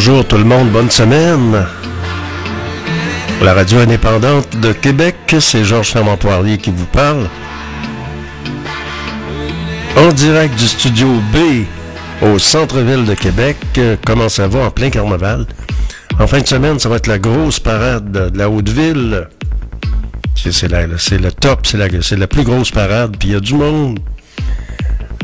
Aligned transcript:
Bonjour 0.00 0.24
tout 0.24 0.38
le 0.38 0.44
monde, 0.44 0.70
bonne 0.70 0.90
semaine. 0.90 1.66
La 3.42 3.52
radio 3.52 3.80
indépendante 3.80 4.56
de 4.60 4.72
Québec, 4.72 5.16
c'est 5.40 5.64
Georges 5.64 5.90
Fermant 5.90 6.16
Poirier 6.16 6.56
qui 6.56 6.70
vous 6.70 6.86
parle. 6.86 7.28
En 9.96 10.12
direct 10.12 10.54
du 10.54 10.66
studio 10.68 11.08
B 11.32 11.64
au 12.22 12.38
centre-ville 12.38 13.06
de 13.06 13.14
Québec. 13.14 13.56
Comment 14.06 14.28
ça 14.28 14.46
va 14.46 14.66
en 14.66 14.70
plein 14.70 14.88
carnaval? 14.88 15.46
En 16.20 16.28
fin 16.28 16.42
de 16.42 16.46
semaine, 16.46 16.78
ça 16.78 16.88
va 16.88 16.94
être 16.94 17.08
la 17.08 17.18
grosse 17.18 17.58
parade 17.58 18.12
de 18.12 18.38
la 18.38 18.48
Haute-Ville. 18.48 19.26
C'est 20.36 20.70
le 20.70 21.32
top, 21.32 21.66
c'est 21.66 22.16
la, 22.16 22.26
plus 22.28 22.44
grosse 22.44 22.70
parade, 22.70 23.16
puis 23.18 23.30
il 23.30 23.32
y 23.32 23.36
a 23.36 23.40
du 23.40 23.54
monde. 23.54 23.98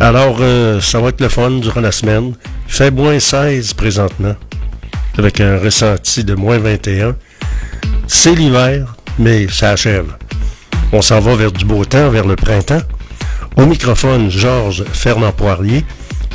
Alors, 0.01 0.39
euh, 0.41 0.81
ça 0.81 0.99
va 0.99 1.11
être 1.11 1.21
le 1.21 1.29
fun 1.29 1.53
durant 1.53 1.81
la 1.81 1.93
semaine. 1.93 2.35
Fait 2.67 2.91
moins 2.91 3.21
16 3.21 3.75
présentement 3.75 4.35
avec 5.19 5.41
un 5.41 5.59
ressenti 5.59 6.25
de 6.25 6.35
moins 6.35 6.59
21. 6.59 7.17
C'est 8.07 8.35
l'hiver, 8.35 8.97
mais 9.19 9.47
ça 9.49 9.71
achève. 9.71 10.07
On 10.93 11.03
s'en 11.03 11.21
va 11.21 11.35
vers 11.35 11.53
du 11.53 11.65
beau 11.65 11.85
temps, 11.85 12.11
vers 12.11 12.27
le 12.27 12.37
printemps. 12.37 12.83
Au 13.57 13.67
microphone, 13.67 14.31
Georges 14.31 14.85
Fernand 14.93 15.33
Poirier. 15.33 15.85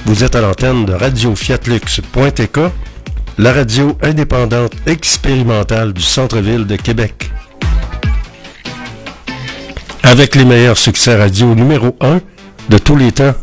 Vous 0.05 0.23
êtes 0.23 0.35
à 0.35 0.41
l'antenne 0.41 0.85
de 0.85 0.93
Radio 0.93 1.35
Fiatlux.tk, 1.35 2.59
la 3.37 3.53
radio 3.53 3.97
indépendante 4.01 4.73
expérimentale 4.85 5.93
du 5.93 6.01
centre-ville 6.01 6.65
de 6.65 6.77
Québec. 6.77 7.31
Avec 10.03 10.35
les 10.35 10.45
meilleurs 10.45 10.77
succès 10.77 11.15
radio 11.15 11.53
numéro 11.53 11.95
1 12.01 12.19
de 12.69 12.77
tous 12.77 12.95
les 12.95 13.11
temps. 13.11 13.33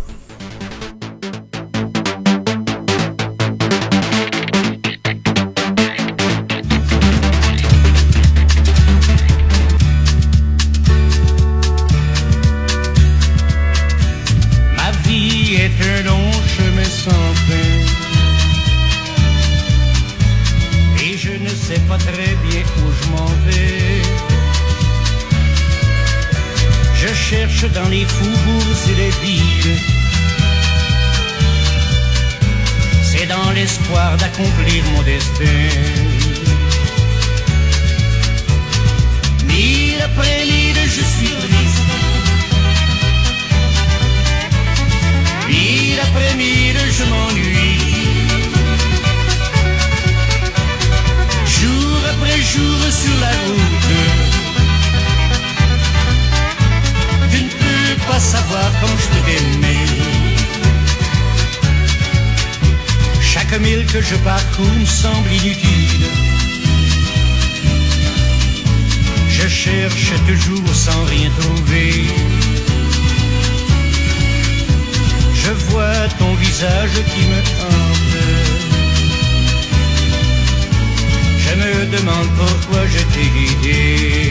demande 81.96 82.28
pourquoi 82.36 82.86
je 82.86 82.98
t'ai 83.12 83.28
guidé. 83.34 84.25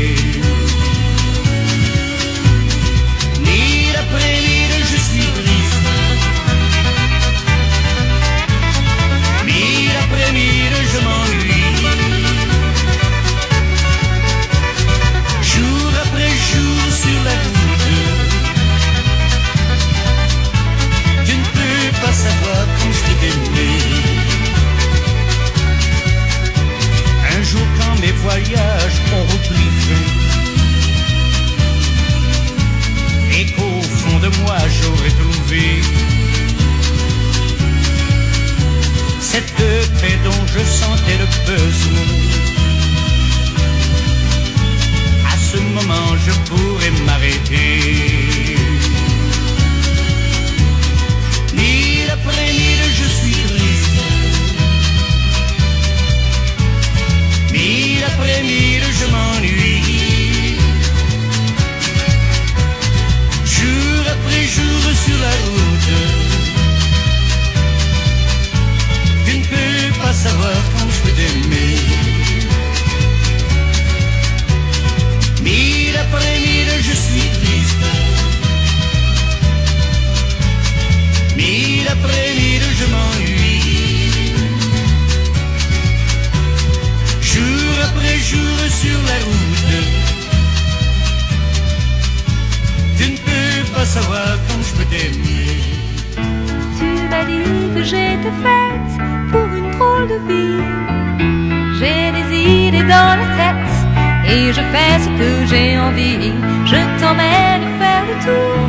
envie, 105.80 106.34
je 106.66 106.80
t'emmène 107.00 107.66
faire 107.80 108.04
le 108.10 108.16
tour 108.26 108.60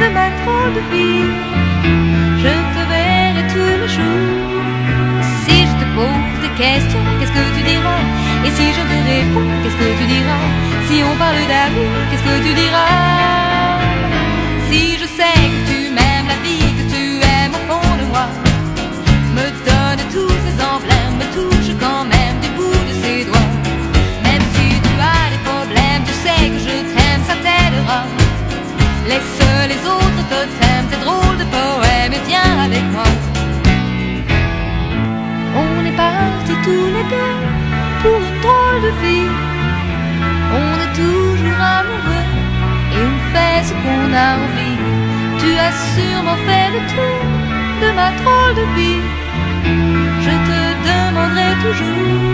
de 0.00 0.06
ma 0.16 0.26
drôle 0.38 0.72
de 0.78 0.82
vie. 0.92 1.30
Je 2.42 2.54
te 2.74 2.82
verrai 2.92 3.44
tous 3.54 3.76
les 3.82 3.90
jours. 3.96 4.64
Si 5.42 5.56
je 5.68 5.74
te 5.80 5.86
pose 5.96 6.36
des 6.44 6.54
questions, 6.62 7.04
qu'est-ce 7.18 7.32
que 7.32 7.44
tu 7.56 7.62
diras? 7.62 8.04
Et 8.46 8.50
si 8.50 8.66
je 8.76 8.82
te 8.90 8.96
réponds, 9.10 9.50
qu'est-ce 9.62 9.78
que 9.82 9.88
tu 9.98 10.06
diras? 10.14 10.46
Si 10.88 11.02
on 11.04 11.14
parle 11.16 11.44
d'amour, 11.52 11.92
qu'est-ce 12.10 12.22
que 12.22 12.36
tu 12.46 12.54
diras? 12.54 13.39
Laisse 29.10 29.42
les 29.66 29.80
autres 29.94 30.24
totems, 30.30 30.86
tes 30.88 31.00
drôles 31.04 31.36
de 31.36 31.46
poèmes, 31.56 32.12
et 32.12 32.22
viens 32.28 32.54
avec 32.66 32.84
moi. 32.94 33.08
On 35.62 35.84
est 35.84 35.96
partis 36.06 36.58
tous 36.62 36.86
les 36.96 37.06
deux 37.14 37.38
pour 38.02 38.18
une 38.28 38.40
drôle 38.44 38.80
de 38.86 38.92
vie. 39.02 39.30
On 40.60 40.72
est 40.84 40.94
toujours 41.02 41.60
amoureux 41.80 42.28
et 42.94 43.02
on 43.12 43.18
fait 43.32 43.60
ce 43.68 43.72
qu'on 43.82 44.08
a 44.14 44.28
envie. 44.44 44.78
Tu 45.40 45.50
as 45.66 45.74
sûrement 45.94 46.38
fait 46.46 46.68
le 46.76 46.80
tour 46.94 47.20
de 47.82 47.88
ma 47.98 48.08
drôle 48.20 48.54
de 48.60 48.66
vie. 48.76 49.02
Je 50.24 50.34
te 50.48 50.60
demanderai 50.90 51.50
toujours 51.66 52.30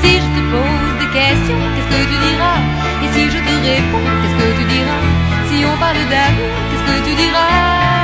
si 0.00 0.12
je 0.22 0.28
te 0.36 0.42
pose 0.54 0.94
des 1.00 1.10
questions, 1.18 1.62
qu'est-ce 1.74 1.90
que 1.92 2.02
tu 2.10 2.16
diras? 2.26 2.60
Et 3.02 3.08
si 3.12 3.22
je 3.34 3.40
te 3.48 3.54
réponds, 3.68 4.08
qu'est-ce 4.20 4.38
que 4.40 4.48
tu 4.58 4.64
diras? 4.76 5.33
Si 5.54 5.64
on 5.64 5.76
parle 5.78 6.04
d'amour, 6.10 6.50
qu'est-ce 6.68 6.82
que 6.82 7.08
tu 7.08 7.14
diras? 7.14 8.03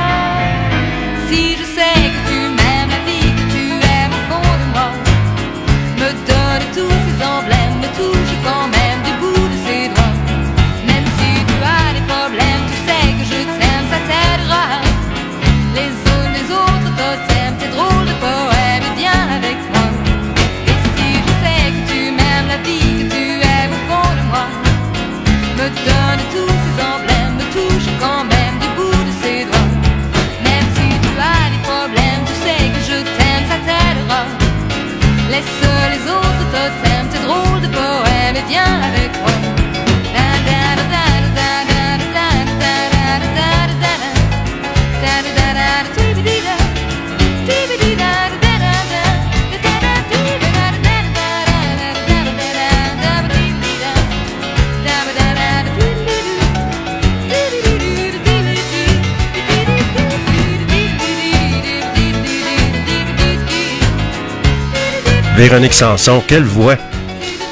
Véronique 65.41 65.73
Sanson, 65.73 66.21
quelle 66.27 66.43
voix! 66.43 66.77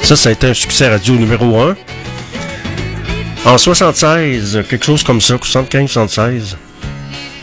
Ça, 0.02 0.14
ça 0.14 0.28
a 0.28 0.32
été 0.32 0.46
un 0.46 0.54
succès 0.54 0.88
radio 0.88 1.16
numéro 1.16 1.58
1. 1.58 1.76
En 3.44 3.58
76, 3.58 4.62
quelque 4.70 4.84
chose 4.84 5.02
comme 5.02 5.20
ça, 5.20 5.34
75-76, 5.34 6.54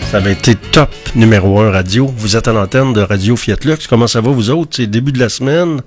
ça 0.09 0.15
avait 0.15 0.31
été 0.31 0.55
top 0.55 0.89
numéro 1.15 1.59
1 1.59 1.71
radio. 1.71 2.09
Vous 2.15 2.38
êtes 2.38 2.47
à 2.47 2.53
l'antenne 2.53 2.94
de 2.94 3.01
Radio 3.01 3.35
Fiat 3.35 3.57
Lux. 3.65 3.88
Comment 3.88 4.07
ça 4.07 4.21
va, 4.21 4.31
vous 4.31 4.49
autres? 4.49 4.77
C'est 4.77 4.88
début 4.88 5.11
de 5.11 5.19
la 5.19 5.27
semaine. 5.27 5.81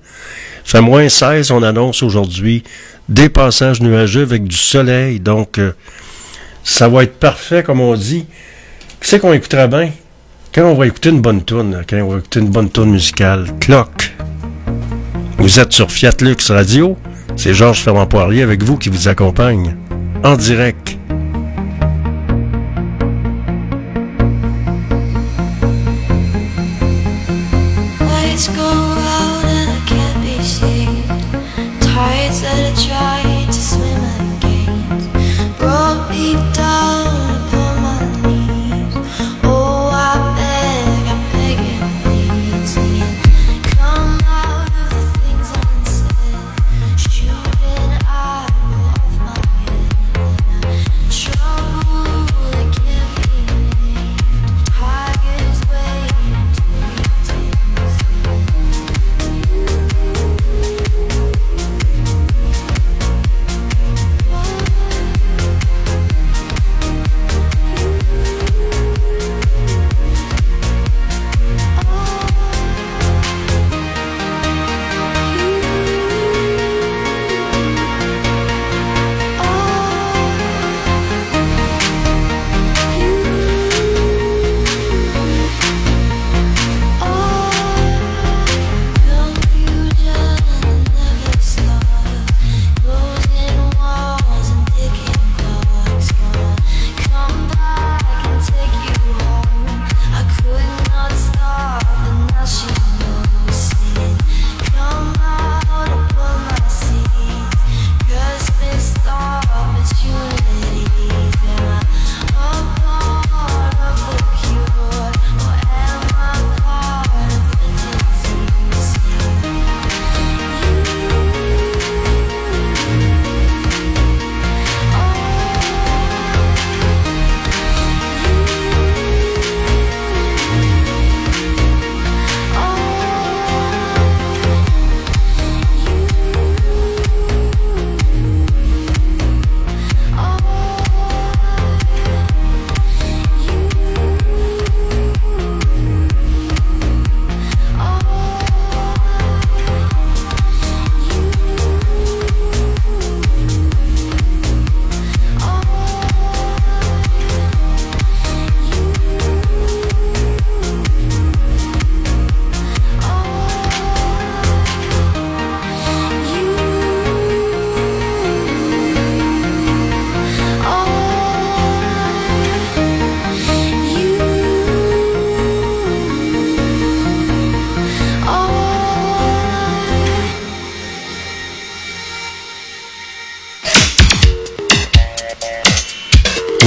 Fait 0.63 0.83
moins 0.83 1.09
16, 1.09 1.53
on 1.53 1.63
annonce 1.63 2.03
aujourd'hui 2.03 2.63
des 3.09 3.31
passages 3.31 3.81
nuageux 3.81 4.25
avec 4.25 4.45
du 4.45 4.59
soleil. 4.59 5.21
Donc, 5.21 5.57
euh, 5.57 5.73
ça 6.65 6.87
va 6.87 7.05
être 7.05 7.19
parfait, 7.19 7.63
comme 7.63 7.81
on 7.81 7.95
dit. 7.95 8.27
Qu'est-ce 9.01 9.17
qu'on 9.17 9.33
écoutera 9.33 9.69
bien? 9.69 9.91
Quand 10.55 10.65
on 10.65 10.75
va 10.75 10.87
écouter 10.87 11.09
une 11.09 11.23
bonne 11.23 11.43
tune, 11.47 11.83
quand 11.89 11.97
on 11.97 12.09
va 12.09 12.19
écouter 12.19 12.41
une 12.41 12.51
bonne 12.51 12.71
tune 12.71 12.91
musicale, 12.91 13.47
Clock. 13.59 14.13
Vous 15.41 15.59
êtes 15.59 15.73
sur 15.73 15.91
Fiat 15.91 16.13
Lux 16.21 16.51
Radio. 16.51 16.99
C'est 17.35 17.55
Georges 17.55 17.81
Fermand 17.81 18.07
Poirier 18.07 18.43
avec 18.43 18.63
vous 18.63 18.77
qui 18.77 18.91
vous 18.91 19.09
accompagne 19.09 19.75
en 20.23 20.37
direct. 20.37 21.00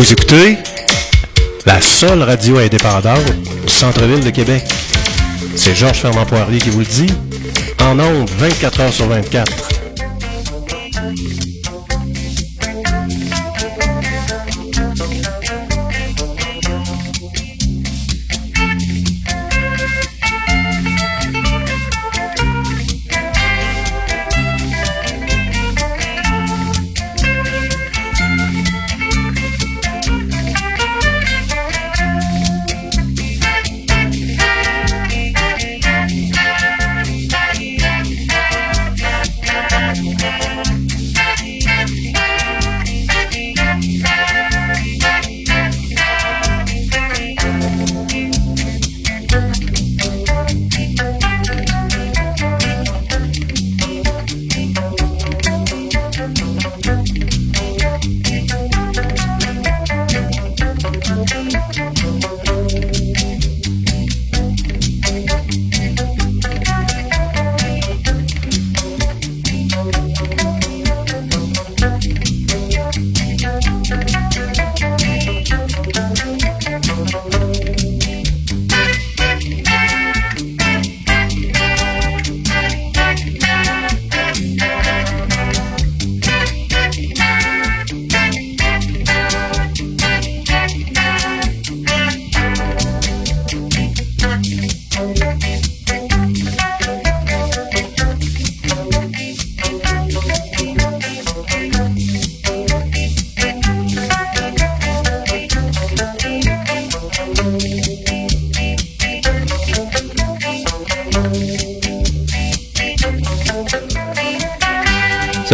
Vous 0.04 0.12
écoutez 0.12 0.58
la 1.66 1.80
seule 1.80 2.24
radio 2.24 2.58
indépendante 2.58 3.24
du 3.66 3.72
centre-ville 3.72 4.20
de 4.20 4.32
Québec. 4.32 4.62
C'est 5.56 5.74
Georges 5.74 6.02
Fernand 6.02 6.26
Poirier 6.26 6.60
qui 6.60 6.72
vous 6.72 6.80
le 6.80 6.86
dit. 6.86 7.08
En 7.80 7.98
ondes, 7.98 8.30
24 8.38 8.80
heures 8.82 8.94
sur 8.94 9.08
24. 9.08 9.64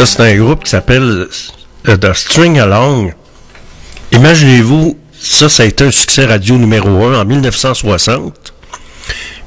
C'est 0.06 0.22
un 0.22 0.36
groupe 0.36 0.63
qui 0.63 0.70
s'appelle 0.70 1.27
euh, 1.88 1.98
The 1.98 2.13
String 2.13 2.58
Along. 2.58 3.13
Imaginez-vous, 4.13 4.98
ça, 5.20 5.50
ça 5.50 5.63
a 5.63 5.65
été 5.65 5.84
un 5.84 5.91
succès 5.91 6.25
radio 6.25 6.58
numéro 6.58 7.06
un 7.06 7.20
en 7.20 7.25
1960. 7.25 8.53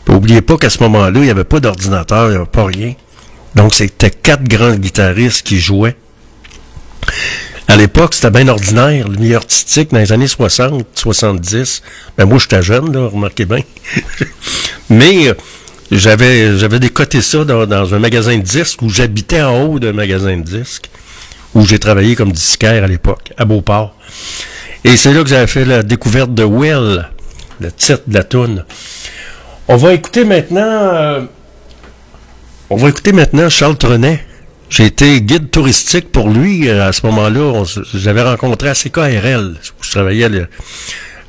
Puis, 0.04 0.14
oubliez 0.14 0.42
pas 0.42 0.58
qu'à 0.58 0.68
ce 0.68 0.82
moment-là, 0.82 1.20
il 1.20 1.22
n'y 1.22 1.30
avait 1.30 1.44
pas 1.44 1.58
d'ordinateur, 1.58 2.26
il 2.26 2.30
n'y 2.30 2.36
avait 2.36 2.44
pas 2.44 2.66
rien. 2.66 2.94
Donc, 3.54 3.74
c'était 3.74 4.10
quatre 4.10 4.44
grands 4.44 4.74
guitaristes 4.74 5.46
qui 5.46 5.58
jouaient. 5.58 5.96
À 7.68 7.76
l'époque, 7.76 8.14
c'était 8.14 8.30
bien 8.30 8.48
ordinaire, 8.48 9.08
le 9.08 9.16
milieu 9.16 9.36
artistique 9.36 9.90
dans 9.90 9.98
les 9.98 10.12
années 10.12 10.26
60, 10.26 10.86
70. 10.94 11.82
Ben, 12.18 12.26
moi, 12.26 12.38
j'étais 12.38 12.62
jeune, 12.62 12.92
là, 12.92 13.08
remarquez 13.08 13.46
bien. 13.46 13.60
Mais 14.90 15.28
euh, 15.28 15.34
j'avais 15.98 16.56
j'avais 16.56 16.80
décoté 16.80 17.20
ça 17.20 17.44
dans, 17.44 17.94
un 17.94 17.98
magasin 17.98 18.36
de 18.36 18.42
disques 18.42 18.82
où 18.82 18.88
j'habitais 18.88 19.42
en 19.42 19.62
haut 19.62 19.78
d'un 19.78 19.92
magasin 19.92 20.36
de 20.36 20.42
disques 20.42 20.90
où 21.54 21.66
j'ai 21.66 21.78
travaillé 21.78 22.16
comme 22.16 22.32
disquaire 22.32 22.84
à 22.84 22.86
l'époque, 22.86 23.32
à 23.36 23.44
Beauport. 23.44 23.94
Et 24.84 24.96
c'est 24.96 25.12
là 25.12 25.22
que 25.22 25.28
j'avais 25.28 25.46
fait 25.46 25.66
la 25.66 25.82
découverte 25.82 26.34
de 26.34 26.44
Will, 26.44 27.08
le 27.60 27.70
titre 27.72 28.02
de 28.06 28.14
la 28.14 28.24
toune. 28.24 28.64
On 29.68 29.76
va 29.76 29.92
écouter 29.92 30.24
maintenant 30.24 30.62
euh, 30.62 31.20
on 32.70 32.76
va 32.76 32.88
écouter 32.88 33.12
maintenant 33.12 33.50
Charles 33.50 33.76
Trenet. 33.76 34.24
J'ai 34.70 34.86
été 34.86 35.20
guide 35.20 35.50
touristique 35.50 36.10
pour 36.10 36.30
lui 36.30 36.70
euh, 36.70 36.88
à 36.88 36.92
ce 36.94 37.04
moment-là. 37.04 37.64
J'avais 37.92 38.22
rencontré 38.22 38.70
à 38.70 38.74
CKRL. 38.74 39.56
Je 39.82 39.90
travaillais 39.90 40.30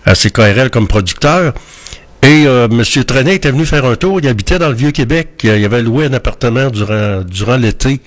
à 0.06 0.14
CKRL 0.16 0.70
comme 0.70 0.88
producteur. 0.88 1.54
Et 2.24 2.48
euh, 2.48 2.70
M. 2.72 3.04
Trenet 3.04 3.36
était 3.36 3.52
venu 3.52 3.66
faire 3.66 3.84
un 3.86 3.96
tour. 3.96 4.20
Il 4.22 4.28
habitait 4.30 4.58
dans 4.58 4.70
le 4.70 4.76
Vieux-Québec. 4.76 5.42
Il 5.44 5.66
avait 5.66 5.82
loué 5.82 6.06
un 6.06 6.14
appartement 6.14 6.70
durant, 6.70 7.58
l'été 7.58 8.00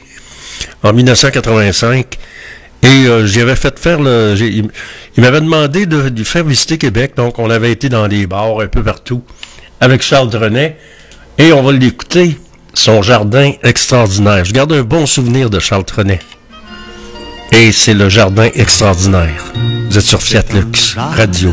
en 0.82 0.94
1985. 0.94 2.16
Et 2.82 2.86
euh, 2.86 3.26
j'y 3.26 3.42
avais 3.42 3.56
fait 3.56 3.78
faire 3.78 4.00
le. 4.00 4.34
il 4.38 4.70
m'avait 5.18 5.40
demandé 5.40 5.84
de, 5.84 6.08
de 6.08 6.24
faire 6.24 6.44
visiter 6.44 6.78
Québec. 6.78 7.12
Donc, 7.16 7.38
on 7.38 7.50
avait 7.50 7.72
été 7.72 7.90
dans 7.90 8.06
les 8.06 8.26
bars 8.26 8.60
un 8.60 8.68
peu 8.68 8.82
partout 8.82 9.22
avec 9.80 10.00
Charles 10.00 10.30
Trenet. 10.30 10.78
Et 11.36 11.52
on 11.52 11.62
va 11.62 11.72
l'écouter. 11.72 12.38
Son 12.72 13.00
jardin 13.00 13.52
extraordinaire. 13.62 14.44
Je 14.44 14.52
garde 14.52 14.72
un 14.72 14.82
bon 14.82 15.06
souvenir 15.06 15.48
de 15.48 15.58
Charles 15.58 15.84
Trenet. 15.84 16.20
Et 17.52 17.72
c'est 17.72 17.94
le 17.94 18.08
jardin 18.10 18.48
extraordinaire. 18.54 19.52
Vous 19.88 19.96
êtes 19.96 20.04
sur 20.04 20.22
Fiat 20.22 20.44
Lux 20.52 20.94
Radio. 20.94 21.52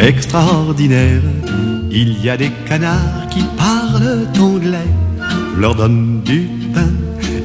Extraordinaire. 0.00 1.22
Il 1.90 2.24
y 2.24 2.30
a 2.30 2.36
des 2.36 2.50
canards 2.66 3.28
qui 3.30 3.42
parlent 3.56 4.26
anglais. 4.38 4.90
Leur 5.56 5.74
donne 5.74 6.22
du 6.24 6.48
pain. 6.74 6.90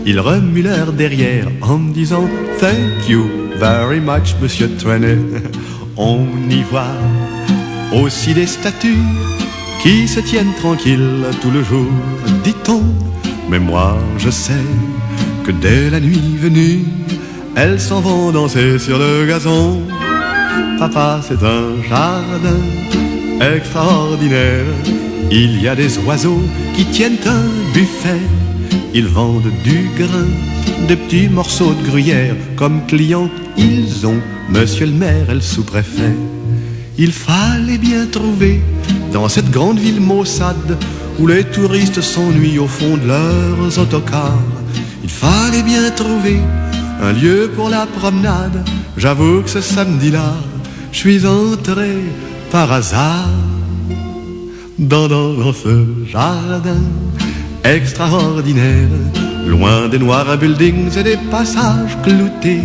Ils 0.05 0.19
remuent 0.19 0.63
leur 0.63 0.93
derrière 0.93 1.47
en 1.61 1.79
disant 1.79 2.27
Thank 2.59 3.09
you 3.09 3.25
very 3.57 3.99
much, 3.99 4.35
monsieur 4.41 4.69
Trenet. 4.77 5.17
On 5.97 6.25
y 6.49 6.61
voit 6.63 6.97
aussi 7.93 8.33
des 8.33 8.47
statues 8.47 9.07
qui 9.81 10.07
se 10.07 10.19
tiennent 10.19 10.53
tranquilles 10.59 11.25
tout 11.41 11.51
le 11.51 11.63
jour, 11.63 11.87
dit-on. 12.43 12.83
Mais 13.49 13.59
moi, 13.59 13.97
je 14.17 14.29
sais 14.29 14.65
que 15.45 15.51
dès 15.51 15.89
la 15.89 15.99
nuit 15.99 16.37
venue, 16.37 16.85
elles 17.55 17.79
s'en 17.79 18.01
vont 18.01 18.31
danser 18.31 18.79
sur 18.79 18.97
le 18.97 19.25
gazon. 19.25 19.81
Papa, 20.79 21.21
c'est 21.21 21.41
un 21.43 21.81
jardin 21.87 22.59
extraordinaire. 23.55 24.65
Il 25.31 25.61
y 25.61 25.67
a 25.67 25.75
des 25.75 25.97
oiseaux 25.99 26.43
qui 26.75 26.85
tiennent 26.85 27.17
un 27.25 27.73
buffet. 27.73 28.21
Ils 28.93 29.07
vendent 29.07 29.51
du 29.63 29.89
grain, 29.97 30.29
des 30.87 30.95
petits 30.95 31.27
morceaux 31.27 31.73
de 31.73 31.87
gruyère. 31.89 32.35
Comme 32.55 32.85
clients, 32.85 33.29
ils 33.57 34.05
ont 34.05 34.21
monsieur 34.49 34.85
le 34.85 34.93
maire 34.93 35.29
et 35.29 35.33
le 35.35 35.41
sous-préfet. 35.41 36.15
Il 36.97 37.11
fallait 37.11 37.77
bien 37.77 38.05
trouver 38.05 38.61
dans 39.11 39.27
cette 39.27 39.51
grande 39.51 39.79
ville 39.79 39.99
maussade 39.99 40.77
où 41.19 41.27
les 41.27 41.43
touristes 41.43 42.01
s'ennuient 42.01 42.59
au 42.59 42.67
fond 42.67 42.97
de 42.97 43.07
leurs 43.07 43.79
autocars. 43.79 44.39
Il 45.03 45.09
fallait 45.09 45.63
bien 45.63 45.89
trouver 45.91 46.39
un 47.05 47.13
lieu 47.13 47.51
pour 47.55 47.69
la 47.69 47.85
promenade. 47.85 48.67
J'avoue 48.97 49.41
que 49.43 49.49
ce 49.49 49.61
samedi-là, 49.61 50.33
je 50.91 50.97
suis 50.97 51.25
entré 51.25 51.91
par 52.51 52.71
hasard 52.71 53.29
dans, 54.79 55.07
dans, 55.07 55.33
dans 55.33 55.53
ce 55.53 55.85
jardin 56.07 56.83
extraordinaire. 57.63 58.89
Loin 59.47 59.87
des 59.87 59.99
noirs 59.99 60.35
buildings 60.37 60.97
et 60.97 61.03
des 61.03 61.19
passages 61.29 61.95
cloutés, 62.03 62.63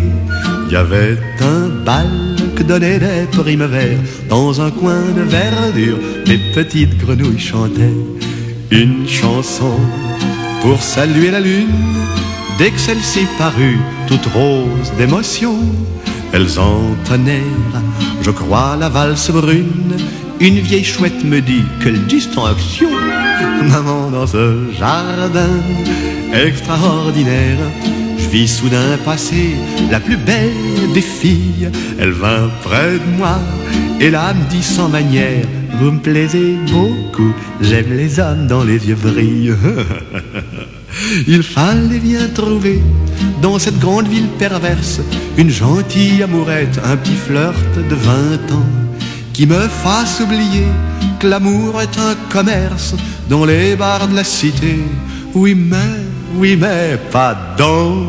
il 0.67 0.73
y 0.73 0.75
avait 0.75 1.17
un 1.41 1.67
bal 1.85 2.09
que 2.55 2.63
donnaient 2.63 2.99
des 2.99 3.27
primes 3.31 3.65
verts. 3.65 3.99
Dans 4.27 4.59
un 4.59 4.71
coin 4.71 5.03
de 5.15 5.21
verdure, 5.21 5.99
des 6.25 6.39
petites 6.55 6.97
grenouilles 6.97 7.39
chantaient 7.39 8.01
une 8.71 9.07
chanson 9.07 9.77
pour 10.63 10.81
saluer 10.81 11.29
la 11.29 11.39
lune. 11.39 11.67
Dès 12.61 12.69
que 12.69 12.79
celle-ci 12.79 13.25
parut, 13.39 13.79
toute 14.05 14.27
rose 14.27 14.93
d'émotion, 14.95 15.57
elles 16.31 16.59
entonnèrent, 16.59 17.81
je 18.21 18.29
crois, 18.29 18.77
la 18.79 18.87
valse 18.87 19.31
brune. 19.31 19.97
Une 20.39 20.59
vieille 20.59 20.83
chouette 20.83 21.23
me 21.23 21.41
dit, 21.41 21.63
quelle 21.81 22.05
distinction 22.05 22.91
Maman, 23.63 24.11
dans 24.11 24.27
ce 24.27 24.71
jardin 24.77 25.49
extraordinaire, 26.35 27.57
je 28.19 28.29
vis 28.29 28.47
soudain 28.47 28.95
passer 29.03 29.55
la 29.89 29.99
plus 29.99 30.17
belle 30.17 30.93
des 30.93 31.01
filles. 31.01 31.71
Elle 31.97 32.11
vint 32.11 32.51
près 32.61 32.91
de 32.91 33.17
moi 33.17 33.39
et 33.99 34.11
là 34.11 34.35
me 34.35 34.49
dit 34.51 34.61
sans 34.61 34.87
manière, 34.87 35.47
vous 35.79 35.93
me 35.93 35.99
plaisez 35.99 36.57
beaucoup, 36.71 37.33
j'aime 37.59 37.97
les 37.97 38.19
hommes 38.19 38.45
dans 38.45 38.63
les 38.63 38.87
yeux 38.87 38.97
brillent. 39.01 39.55
Il 41.27 41.43
fallait 41.43 41.99
bien 41.99 42.27
trouver 42.33 42.81
dans 43.41 43.59
cette 43.59 43.79
grande 43.79 44.07
ville 44.07 44.27
perverse 44.39 45.01
une 45.37 45.49
gentille 45.49 46.23
amourette, 46.23 46.79
un 46.83 46.97
petit 46.97 47.15
flirt 47.15 47.75
de 47.75 47.95
20 47.95 48.13
ans 48.53 48.65
qui 49.33 49.45
me 49.47 49.67
fasse 49.67 50.19
oublier 50.19 50.67
que 51.19 51.27
l'amour 51.27 51.81
est 51.81 51.97
un 51.97 52.15
commerce 52.29 52.95
dans 53.29 53.45
les 53.45 53.75
bars 53.75 54.07
de 54.07 54.15
la 54.15 54.23
cité. 54.23 54.79
Oui 55.33 55.55
mais, 55.55 55.77
oui 56.35 56.57
mais, 56.59 56.97
pas 57.11 57.37
dans, 57.57 58.05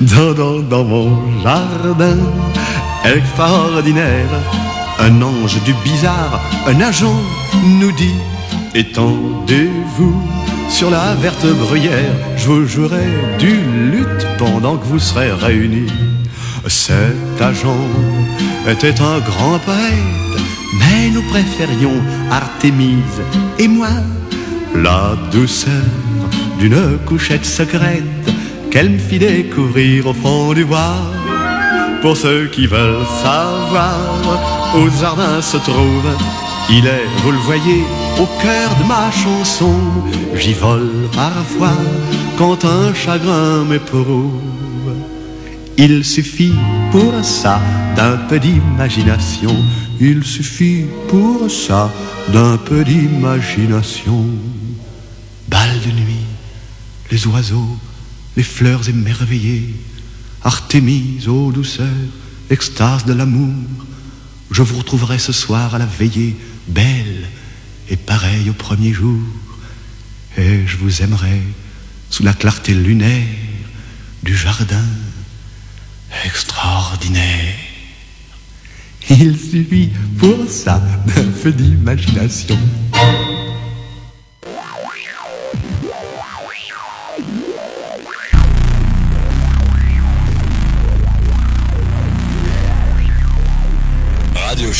dans, 0.00 0.32
dans, 0.34 0.60
dans 0.60 0.84
mon 0.84 1.42
jardin 1.42 2.18
extraordinaire. 3.04 4.28
Un 4.98 5.22
ange 5.22 5.62
du 5.64 5.74
bizarre, 5.84 6.40
un 6.66 6.80
agent 6.80 7.20
nous 7.80 7.92
dit 7.92 8.14
Étendez-vous 8.76 10.22
sur 10.68 10.90
la 10.90 11.14
verte 11.14 11.46
bruyère, 11.46 12.12
je 12.36 12.46
vous 12.46 12.66
jouerai 12.66 13.06
du 13.38 13.56
lutte 13.90 14.26
pendant 14.36 14.76
que 14.76 14.84
vous 14.84 14.98
serez 14.98 15.32
réunis. 15.32 15.90
Cet 16.66 17.40
agent 17.40 17.88
était 18.68 19.00
un 19.00 19.18
grand 19.20 19.58
poète, 19.60 20.42
mais 20.78 21.08
nous 21.08 21.22
préférions 21.22 22.02
Artémise 22.30 23.22
et 23.58 23.66
moi. 23.66 23.88
La 24.74 25.16
douceur 25.32 25.72
d'une 26.58 26.98
couchette 27.06 27.46
secrète 27.46 28.04
qu'elle 28.70 28.90
me 28.90 28.98
fit 28.98 29.18
découvrir 29.18 30.06
au 30.06 30.12
fond 30.12 30.52
du 30.52 30.66
bois. 30.66 31.00
Pour 32.02 32.14
ceux 32.14 32.48
qui 32.48 32.66
veulent 32.66 33.06
savoir 33.22 33.96
où 34.76 34.84
le 34.84 34.90
jardin 35.00 35.40
se 35.40 35.56
trouve, 35.56 36.10
il 36.68 36.84
est, 36.84 37.06
vous 37.22 37.30
le 37.30 37.38
voyez, 37.38 37.84
au 38.20 38.26
cœur 38.42 38.76
de 38.78 38.84
ma 38.84 39.10
chanson. 39.10 39.74
J'y 40.34 40.52
vole 40.52 41.08
parfois 41.12 41.76
quand 42.38 42.64
un 42.64 42.94
chagrin 42.94 43.64
m'éprouve. 43.64 44.40
Il 45.78 46.04
suffit 46.04 46.54
pour 46.90 47.24
ça 47.24 47.60
d'un 47.96 48.16
peu 48.28 48.38
d'imagination. 48.38 49.54
Il 50.00 50.24
suffit 50.24 50.86
pour 51.08 51.50
ça 51.50 51.92
d'un 52.32 52.56
peu 52.56 52.84
d'imagination. 52.84 54.26
Bal 55.48 55.70
de 55.86 55.92
nuit, 55.92 56.26
les 57.10 57.26
oiseaux, 57.26 57.76
les 58.36 58.42
fleurs 58.42 58.88
émerveillées, 58.88 59.74
Artémise, 60.44 61.26
ô 61.26 61.50
douceur, 61.50 61.88
extase 62.50 63.04
de 63.04 63.12
l'amour. 63.12 63.52
Je 64.52 64.62
vous 64.62 64.78
retrouverai 64.78 65.18
ce 65.18 65.32
soir 65.32 65.74
à 65.74 65.78
la 65.78 65.86
veillée, 65.86 66.36
belle 66.68 67.25
et 67.88 67.96
pareil 67.96 68.50
au 68.50 68.52
premier 68.52 68.92
jour, 68.92 69.20
et 70.36 70.66
je 70.66 70.76
vous 70.76 71.02
aimerai 71.02 71.40
sous 72.10 72.22
la 72.22 72.32
clarté 72.32 72.74
lunaire 72.74 73.26
du 74.22 74.36
jardin 74.36 74.84
extraordinaire. 76.24 77.54
Il 79.08 79.38
suffit 79.38 79.90
pour 80.18 80.50
ça 80.50 80.82
d'un 81.06 81.30
feu 81.30 81.52
d'imagination. 81.52 82.58
Radio 94.34 94.72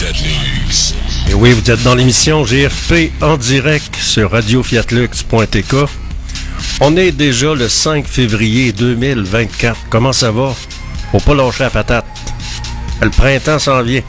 oui, 1.34 1.52
vous 1.52 1.70
êtes 1.70 1.82
dans 1.82 1.94
l'émission 1.94 2.44
GFP 2.44 3.10
en 3.20 3.36
direct 3.36 3.94
sur 3.96 4.30
radiofiatlux.tk. 4.30 5.74
On 6.80 6.96
est 6.96 7.12
déjà 7.12 7.54
le 7.54 7.68
5 7.68 8.06
février 8.06 8.72
2024. 8.72 9.76
Comment 9.90 10.12
ça 10.12 10.30
va? 10.30 10.54
Faut 11.12 11.20
pas 11.20 11.34
lâcher 11.34 11.64
la 11.64 11.70
patate. 11.70 12.06
Le 13.02 13.10
printemps 13.10 13.58
s'en 13.58 13.82
vient. 13.82 14.02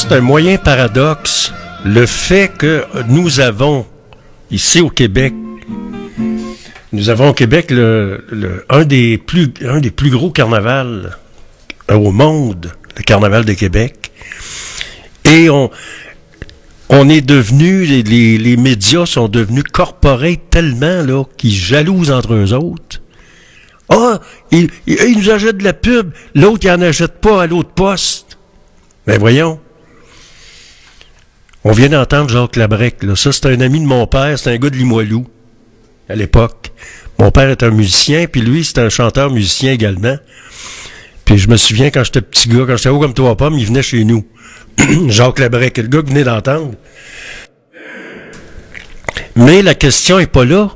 C'est 0.00 0.12
un 0.12 0.22
moyen 0.22 0.56
paradoxe. 0.56 1.52
Le 1.84 2.06
fait 2.06 2.50
que 2.56 2.86
nous 3.08 3.40
avons, 3.40 3.86
ici 4.50 4.80
au 4.80 4.88
Québec, 4.88 5.34
nous 6.92 7.10
avons 7.10 7.28
au 7.28 7.32
Québec 7.34 7.70
le, 7.70 8.24
un, 8.70 8.84
des 8.84 9.18
plus, 9.18 9.52
un 9.62 9.78
des 9.80 9.90
plus 9.90 10.08
gros 10.10 10.30
carnavals 10.30 11.18
euh, 11.90 11.96
au 11.96 12.12
monde, 12.12 12.72
le 12.96 13.02
carnaval 13.02 13.44
de 13.44 13.52
Québec. 13.52 14.10
Et 15.26 15.50
on, 15.50 15.70
on 16.88 17.08
est 17.10 17.20
devenu, 17.20 17.84
les, 17.84 18.38
les, 18.38 18.56
médias 18.56 19.04
sont 19.04 19.28
devenus 19.28 19.64
corporés 19.70 20.40
tellement, 20.50 21.02
là, 21.02 21.24
qu'ils 21.36 21.52
jalousent 21.52 22.10
entre 22.10 22.34
eux 22.34 22.54
autres. 22.54 23.02
Ah, 23.90 24.20
il, 24.50 24.70
il, 24.86 24.96
il 25.08 25.18
nous 25.18 25.30
achète 25.30 25.58
de 25.58 25.64
la 25.64 25.74
pub, 25.74 26.12
l'autre, 26.34 26.60
il 26.64 26.70
en 26.70 26.80
achète 26.80 27.20
pas 27.20 27.42
à 27.42 27.46
l'autre 27.46 27.70
poste. 27.70 28.38
Ben 29.06 29.18
voyons. 29.18 29.60
On 31.62 31.72
vient 31.72 31.90
d'entendre 31.90 32.30
Jacques 32.30 32.56
Labrec, 32.56 33.02
là. 33.02 33.14
Ça, 33.16 33.32
c'est 33.32 33.46
un 33.46 33.60
ami 33.60 33.80
de 33.80 33.86
mon 33.86 34.06
père, 34.06 34.38
c'est 34.38 34.50
un 34.50 34.56
gars 34.56 34.70
de 34.70 34.76
Limoilou, 34.76 35.26
à 36.08 36.14
l'époque. 36.14 36.72
Mon 37.18 37.30
père 37.30 37.50
est 37.50 37.62
un 37.62 37.70
musicien, 37.70 38.26
puis 38.26 38.40
lui, 38.40 38.64
c'est 38.64 38.78
un 38.78 38.88
chanteur 38.88 39.30
musicien 39.30 39.72
également. 39.72 40.16
Puis 41.26 41.36
je 41.36 41.48
me 41.48 41.58
souviens, 41.58 41.90
quand 41.90 42.02
j'étais 42.02 42.22
petit 42.22 42.48
gars, 42.48 42.64
quand 42.66 42.76
j'étais 42.76 42.88
haut 42.88 42.98
comme 42.98 43.12
toi 43.12 43.36
pommes, 43.36 43.58
il 43.58 43.66
venait 43.66 43.82
chez 43.82 44.04
nous. 44.04 44.26
Jacques 45.08 45.38
Labrec, 45.38 45.76
le 45.76 45.88
gars 45.88 46.00
que 46.00 46.06
vous 46.06 46.12
venez 46.12 46.24
d'entendre. 46.24 46.72
Mais 49.36 49.60
la 49.60 49.74
question 49.74 50.18
est 50.18 50.26
pas 50.26 50.46
là. 50.46 50.70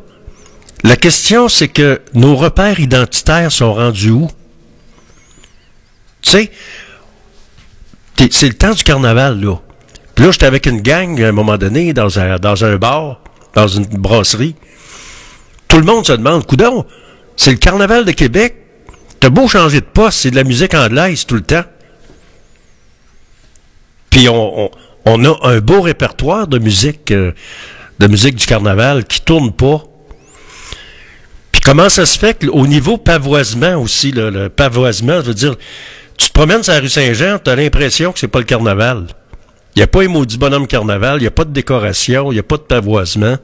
La 0.83 0.97
question, 0.97 1.49
c'est 1.49 1.69
que 1.69 2.03
nos 2.13 2.37
repères 2.37 2.79
identitaires 2.79 3.51
sont 3.51 3.73
rendus 3.73 4.11
où? 4.11 4.29
Tu 6.21 6.31
sais, 6.31 6.51
c'est 8.31 8.49
le 8.49 8.55
temps 8.55 8.75
du 8.75 8.85
carnaval, 8.85 9.41
là. 9.41 9.64
Puis 10.15 10.25
là, 10.25 10.31
j'étais 10.31 10.47
avec 10.47 10.67
une 10.67 10.81
gang, 10.81 11.21
à 11.23 11.29
un 11.29 11.33
moment 11.33 11.57
donné, 11.59 11.93
dans 11.93 12.19
un, 12.19 12.39
dans 12.39 12.65
un 12.65 12.77
bar, 12.77 13.21
dans 13.55 13.69
une 13.69 13.85
brasserie. 13.85 14.55
Tout 15.69 15.79
le 15.79 15.85
monde 15.85 16.07
se 16.07 16.13
demande, 16.13 16.47
coudon, 16.47 16.85
c'est 17.37 17.51
le 17.51 17.57
carnaval 17.57 18.05
de 18.05 18.13
Québec. 18.13 18.57
T'as 19.21 19.31
beau 19.31 19.49
changer 19.49 19.81
de 19.81 19.87
poste, 19.87 20.21
c'est 20.21 20.31
de 20.31 20.37
la 20.37 20.45
musique 20.45 20.75
anglaise 20.75 21.27
tout 21.27 21.35
le 21.35 21.43
temps. 21.43 21.65
Puis 24.11 24.29
on, 24.29 24.65
on, 24.65 24.71
on 25.07 25.25
a 25.25 25.49
un 25.49 25.61
beau 25.61 25.81
répertoire 25.81 26.47
de 26.47 26.59
musique, 26.59 27.11
euh, 27.11 27.33
de 27.99 28.07
musique 28.07 28.37
du 28.37 28.47
carnaval 28.47 29.05
qui 29.05 29.21
tourne 29.21 29.53
pas. 29.53 29.83
Puis 31.53 31.61
comment 31.61 31.89
ça 31.89 32.07
se 32.07 32.19
fait 32.19 32.47
qu'au 32.47 32.67
niveau 32.67 32.99
pavoisement 32.99 33.77
aussi, 33.77 34.13
là, 34.13 34.31
le 34.31 34.49
pavoisement, 34.49 35.17
je 35.17 35.27
veux 35.27 35.35
dire, 35.35 35.57
tu 36.17 36.29
te 36.29 36.33
promènes 36.33 36.63
sur 36.63 36.73
la 36.73 36.81
rue 36.81 36.89
Saint-Jean, 36.89 37.39
tu 37.43 37.51
as 37.51 37.57
l'impression 37.57 38.13
que 38.13 38.19
c'est 38.19 38.29
pas 38.29 38.39
le 38.39 38.45
carnaval. 38.45 39.07
Il 39.75 39.81
n'y 39.81 39.83
a 39.83 39.89
pas 39.89 40.03
un 40.03 40.09
maudit 40.09 40.39
bonhomme 40.39 40.69
carnaval, 40.69 41.19
il 41.19 41.23
n'y 41.23 41.27
a 41.27 41.33
pas 41.33 41.45
de 41.45 41.53
décoration, 41.53 42.31
il 42.31 42.35
n'y 42.35 42.41
a 42.41 42.45
pas 42.45 42.59
de 42.59 42.63
pavoisement. 42.63 43.37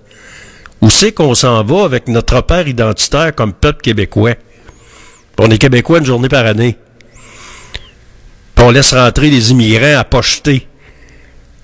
Où 0.80 0.88
c'est 0.88 1.12
qu'on 1.12 1.34
s'en 1.34 1.62
va 1.64 1.84
avec 1.84 2.08
notre 2.08 2.36
repère 2.36 2.68
identitaire 2.68 3.34
comme 3.34 3.52
peuple 3.52 3.82
québécois? 3.82 4.34
On 5.38 5.50
est 5.50 5.58
québécois 5.58 5.98
une 5.98 6.06
journée 6.06 6.28
par 6.28 6.46
année. 6.46 6.76
Puis 8.54 8.64
on 8.64 8.70
laisse 8.70 8.92
rentrer 8.92 9.30
les 9.30 9.50
immigrants 9.50 9.98
à 9.98 10.04
pocheter. 10.04 10.68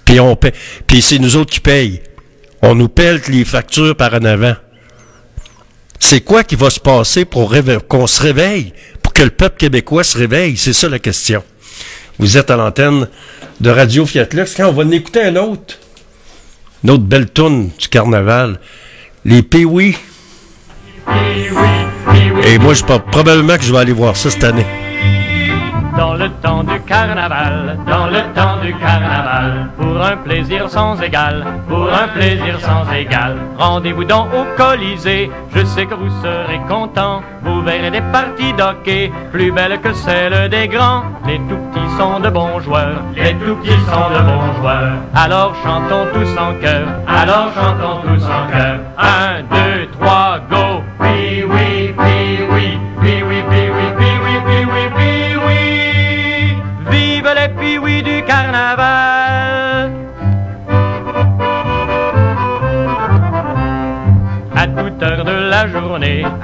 Puis 0.05 0.19
on 0.19 0.35
paie. 0.35 0.53
Puis 0.87 1.03
c'est 1.03 1.19
nous 1.19 1.37
autres 1.37 1.53
qui 1.53 1.61
payent. 1.61 2.03
On 2.63 2.75
nous 2.75 2.89
pèle 2.89 3.21
les 3.29 3.45
factures 3.45 3.95
par 3.95 4.15
en 4.15 4.25
avant. 4.25 4.57
C'est 6.01 6.23
quoi 6.23 6.43
qui 6.43 6.57
va 6.57 6.71
se 6.71 6.81
passer 6.81 7.25
pour 7.25 7.55
qu'on 7.89 8.07
se 8.07 8.23
réveille, 8.23 8.73
pour 9.03 9.13
que 9.13 9.23
le 9.23 9.31
peuple 9.31 9.57
québécois 9.59 10.05
se 10.05 10.17
réveille? 10.19 10.57
C'est 10.57 10.73
ça 10.73 10.89
la 10.89 10.99
question. 10.99 11.45
Vous 12.19 12.39
êtes 12.39 12.51
à 12.51 12.57
l'antenne 12.57 13.09
de 13.61 13.71
Radio 13.71 14.07
Fiat 14.07 14.29
Lux. 14.33 14.55
Quand 14.55 14.69
on 14.69 14.73
va 14.73 14.85
en 14.85 14.91
écouter 14.91 15.23
un 15.23 15.37
autre, 15.37 15.79
une 16.83 16.91
autre 16.91 17.05
belle 17.05 17.29
tourne 17.29 17.71
du 17.79 17.89
carnaval, 17.89 18.59
les 19.25 19.43
Pee-Wee. 19.43 19.97
Et 22.47 22.59
moi, 22.59 22.75
je 22.75 22.85
pense 22.85 23.01
probablement 23.11 23.57
que 23.57 23.65
je 23.65 23.73
vais 23.73 23.79
aller 23.79 23.93
voir 23.93 24.17
ça 24.17 24.31
cette 24.31 24.45
année. 24.45 24.86
Dans 25.97 26.15
le 26.15 26.29
temps 26.43 26.63
du 26.63 26.79
carnaval, 26.81 27.79
dans 27.87 28.07
le 28.07 28.21
temps 28.35 28.59
du 28.63 28.75
carnaval, 28.75 29.69
pour 29.79 30.03
un 30.03 30.17
plaisir 30.19 30.69
sans 30.69 31.01
égal, 31.01 31.45
pour 31.69 31.89
un 31.93 32.09
plaisir 32.09 32.61
sans 32.61 32.91
égal. 32.93 33.37
Rendez-vous 33.59 34.05
donc 34.05 34.29
au 34.35 34.45
Colisée, 34.57 35.31
je 35.55 35.65
sais 35.65 35.87
que 35.87 35.95
vous 35.95 36.11
serez 36.23 36.61
contents. 36.69 37.23
Vous 37.43 37.63
verrez 37.63 37.91
des 37.91 38.03
parties 38.13 38.53
d'hockey 38.53 39.11
plus 39.33 39.51
belles 39.53 39.81
que 39.81 39.93
celles 39.95 40.51
des 40.51 40.69
grands. 40.69 41.05
Les 41.27 41.39
tout 41.39 41.57
petits 41.73 41.97
sont 41.99 42.21
de 42.21 42.29
bons 42.29 42.61
joueurs, 42.61 43.03
les 43.15 43.35
tout 43.35 43.57
petits 43.57 43.85
sont 43.87 44.11
de 44.11 44.21
bons 44.21 44.53
joueurs. 44.61 44.93
Alors 45.15 45.55
chantons 45.65 46.07
tous 46.13 46.39
en 46.39 46.53
chœur, 46.61 46.87
alors 47.09 47.51
chantons 47.55 48.03
tous 48.03 48.25
en 48.25 48.53
chœur. 48.53 48.79
Un, 48.99 49.43
deux, 49.51 49.87
trois, 49.99 50.39
go! 50.51 50.83
Oui, 51.01 51.45
oui, 51.49 51.95
oui, 51.99 52.39
oui, 52.51 52.79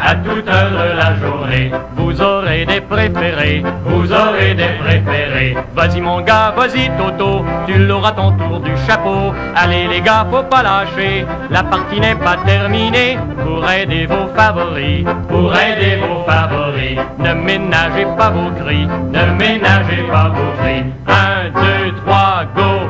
à 0.01 0.15
toute 0.17 0.49
heure 0.49 0.71
de 0.71 0.97
la 0.97 1.17
journée, 1.17 1.71
vous 1.97 2.21
aurez 2.21 2.65
des 2.67 2.81
préférés. 2.81 3.63
vous 3.85 4.13
aurez 4.13 4.55
des 4.55 4.75
préférés. 4.81 5.57
Vas-y 5.75 6.01
mon 6.01 6.21
gars, 6.23 6.53
vas-y 6.57 6.91
Toto, 6.99 7.45
tu 7.67 7.79
l'auras 7.87 8.13
ton 8.13 8.33
tour 8.33 8.61
du 8.61 8.73
chapeau. 8.87 9.33
Allez 9.55 9.87
les 9.89 10.01
gars, 10.01 10.27
faut 10.31 10.43
pas 10.43 10.63
lâcher, 10.63 11.25
la 11.51 11.63
partie 11.63 12.01
n'est 12.01 12.17
pas 12.17 12.37
terminée. 12.45 13.17
Pour 13.45 13.71
aider 13.71 14.07
vos 14.07 14.29
favoris, 14.35 15.05
pour 15.29 15.55
aider 15.55 16.01
vos 16.01 16.25
favoris, 16.25 16.99
ne 17.19 17.33
ménagez 17.35 18.07
pas 18.19 18.31
vos 18.31 18.51
cris, 18.65 18.87
ne 18.87 19.25
ménagez 19.39 20.03
pas 20.11 20.29
vos 20.31 20.53
cris. 20.61 20.83
Un, 21.07 21.51
deux, 21.51 21.93
trois, 22.05 22.45
go, 22.57 22.89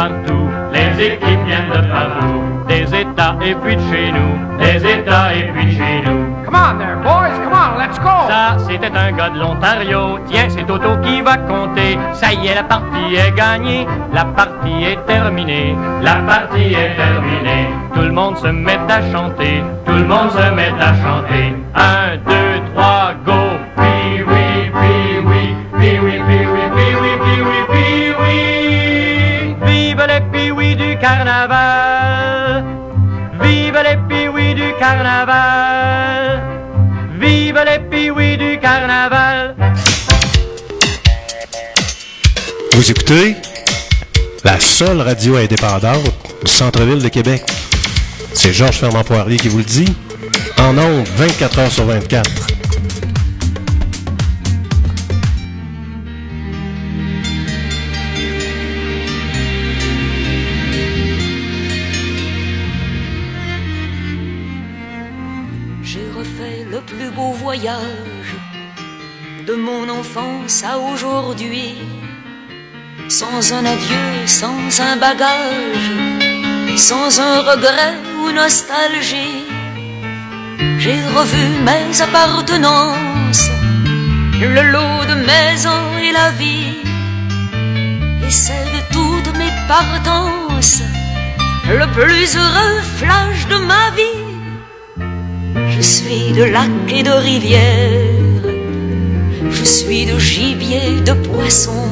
partout, 0.00 0.48
les 0.72 1.06
équipes 1.08 1.44
viennent 1.46 1.68
de 1.68 1.82
partout, 1.92 2.40
des 2.68 2.86
États 3.02 3.36
et 3.44 3.54
puis 3.54 3.76
de 3.76 3.82
chez 3.90 4.10
nous, 4.12 4.32
des 4.58 4.78
États 4.96 5.34
et 5.34 5.44
puis 5.52 5.66
de 5.66 5.72
chez 5.72 5.96
nous. 6.06 6.22
Come 6.46 6.54
on 6.54 6.78
there, 6.78 6.96
boys. 7.02 7.36
Come 7.44 7.52
on, 7.52 7.78
let's 7.78 7.98
go. 7.98 8.14
Ça, 8.28 8.56
c'était 8.66 8.96
un 8.96 9.12
gars 9.12 9.28
de 9.28 9.38
l'Ontario. 9.38 10.18
Tiens, 10.26 10.48
c'est 10.48 10.66
Toto 10.66 10.96
qui 11.02 11.20
va 11.20 11.36
compter. 11.36 11.98
Ça 12.14 12.32
y 12.32 12.46
est, 12.46 12.54
la 12.54 12.64
partie 12.64 13.14
est 13.14 13.32
gagnée. 13.36 13.86
La 14.14 14.24
partie 14.24 14.84
est 14.84 15.04
terminée. 15.06 15.76
La 16.02 16.16
partie 16.32 16.72
est 16.72 16.96
terminée. 16.96 17.68
Tout 17.94 18.02
le 18.02 18.12
monde 18.12 18.36
se 18.38 18.48
met 18.48 18.78
à 18.88 19.00
chanter. 19.12 19.62
Tout 19.84 19.92
le 19.92 20.04
monde 20.04 20.30
se 20.30 20.50
met 20.54 20.72
à 20.80 20.92
chanter. 21.04 21.54
Un, 21.74 22.16
deux, 22.26 22.52
trois, 22.74 23.12
go. 23.26 23.39
Vous 42.80 42.90
écoutez 42.90 43.36
la 44.42 44.58
seule 44.58 45.02
radio 45.02 45.36
indépendante 45.36 46.02
du 46.42 46.50
centre-ville 46.50 47.02
de 47.02 47.08
Québec. 47.08 47.42
C'est 48.32 48.54
Georges 48.54 48.78
Fernand 48.78 49.04
Poirier 49.04 49.36
qui 49.36 49.50
vous 49.50 49.58
le 49.58 49.64
dit. 49.64 49.94
En 50.58 50.78
ondes, 50.78 51.06
24 51.06 51.58
heures 51.58 51.70
sur 51.70 51.84
24. 51.84 52.30
J'ai 65.82 65.98
refait 66.16 66.64
le 66.70 66.80
plus 66.80 67.10
beau 67.10 67.32
voyage 67.32 68.36
de 69.46 69.52
mon 69.52 69.86
enfance 69.90 70.64
à 70.64 70.78
aujourd'hui, 70.78 71.74
sans 73.20 73.52
un 73.52 73.66
adieu, 73.66 74.08
sans 74.24 74.80
un 74.80 74.96
bagage, 74.96 75.90
sans 76.88 77.20
un 77.20 77.36
regret 77.50 77.94
ou 78.18 78.32
nostalgie. 78.32 79.44
J'ai 80.78 81.00
revu 81.18 81.44
mes 81.68 82.00
appartenances, 82.00 83.46
le 84.56 84.62
lot 84.74 85.02
de 85.10 85.16
ans 85.72 85.98
et 86.06 86.12
la 86.20 86.30
vie, 86.40 86.78
et 88.26 88.30
celle 88.30 88.70
de 88.76 88.82
toutes 88.94 89.36
mes 89.36 89.52
partances, 89.68 90.82
le 91.80 91.86
plus 91.98 92.28
heureux 92.42 92.80
flash 93.00 93.40
de 93.52 93.58
ma 93.72 93.86
vie. 93.98 94.22
Je 95.74 95.82
suis 95.82 96.32
de 96.32 96.44
lacs 96.44 96.92
et 96.98 97.02
de 97.02 97.16
rivières, 97.28 98.46
je 99.50 99.64
suis 99.64 100.06
de 100.06 100.18
gibier, 100.18 101.02
de 101.04 101.12
poisson, 101.28 101.84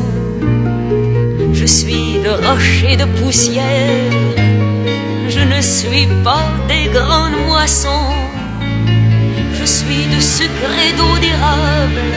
suis 1.68 2.18
de 2.24 2.30
roches 2.46 2.82
et 2.88 2.96
de 2.96 3.04
poussière, 3.20 4.12
je 5.28 5.40
ne 5.40 5.60
suis 5.60 6.08
pas 6.24 6.48
des 6.66 6.86
grandes 6.98 7.40
moissons, 7.46 8.14
je 9.58 9.64
suis 9.64 10.04
de 10.14 10.20
sucre 10.20 10.74
et 10.86 10.92
d'eau 10.98 11.14
d'érable, 11.24 12.08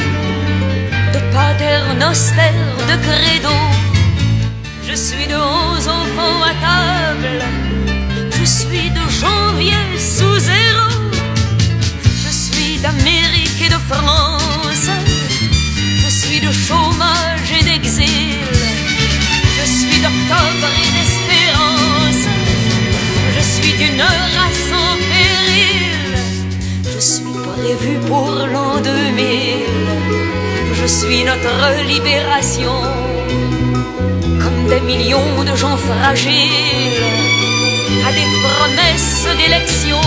de 1.13 1.19
paternoster, 1.35 2.55
de 2.89 2.95
credo, 3.07 3.57
je 4.87 4.95
suis 4.95 5.27
de 5.27 5.35
onze 5.35 5.87
enfants 5.99 6.39
à 6.51 6.53
table, 6.65 7.43
je 8.39 8.45
suis 8.45 8.89
de 8.89 9.03
janvier 9.21 9.83
sous 9.97 10.39
zéro. 10.39 10.87
Je 12.23 12.31
suis 12.45 12.77
d'Amérique 12.77 13.61
et 13.65 13.69
de 13.69 13.81
France. 13.91 14.89
Je 16.03 16.09
suis 16.09 16.39
de 16.39 16.51
chômage 16.51 17.40
2000. 28.83 29.81
Je 30.81 30.87
suis 30.87 31.23
notre 31.23 31.83
libération. 31.93 32.75
Comme 34.41 34.67
des 34.67 34.81
millions 34.81 35.43
de 35.43 35.55
gens 35.55 35.77
fragiles 35.77 37.03
à 38.07 38.11
des 38.11 38.27
promesses 38.45 39.27
d'élection. 39.39 40.01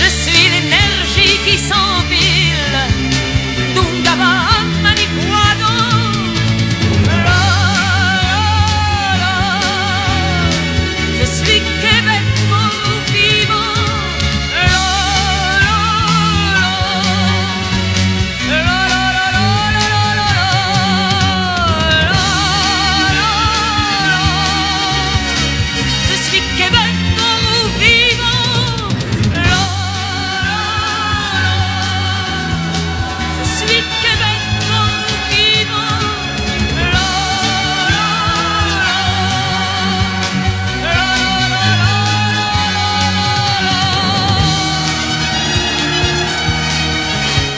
Je 0.00 0.08
suis 0.20 0.44
l'énergie 0.54 1.36
qui 1.46 1.56
s'empile 1.58 2.21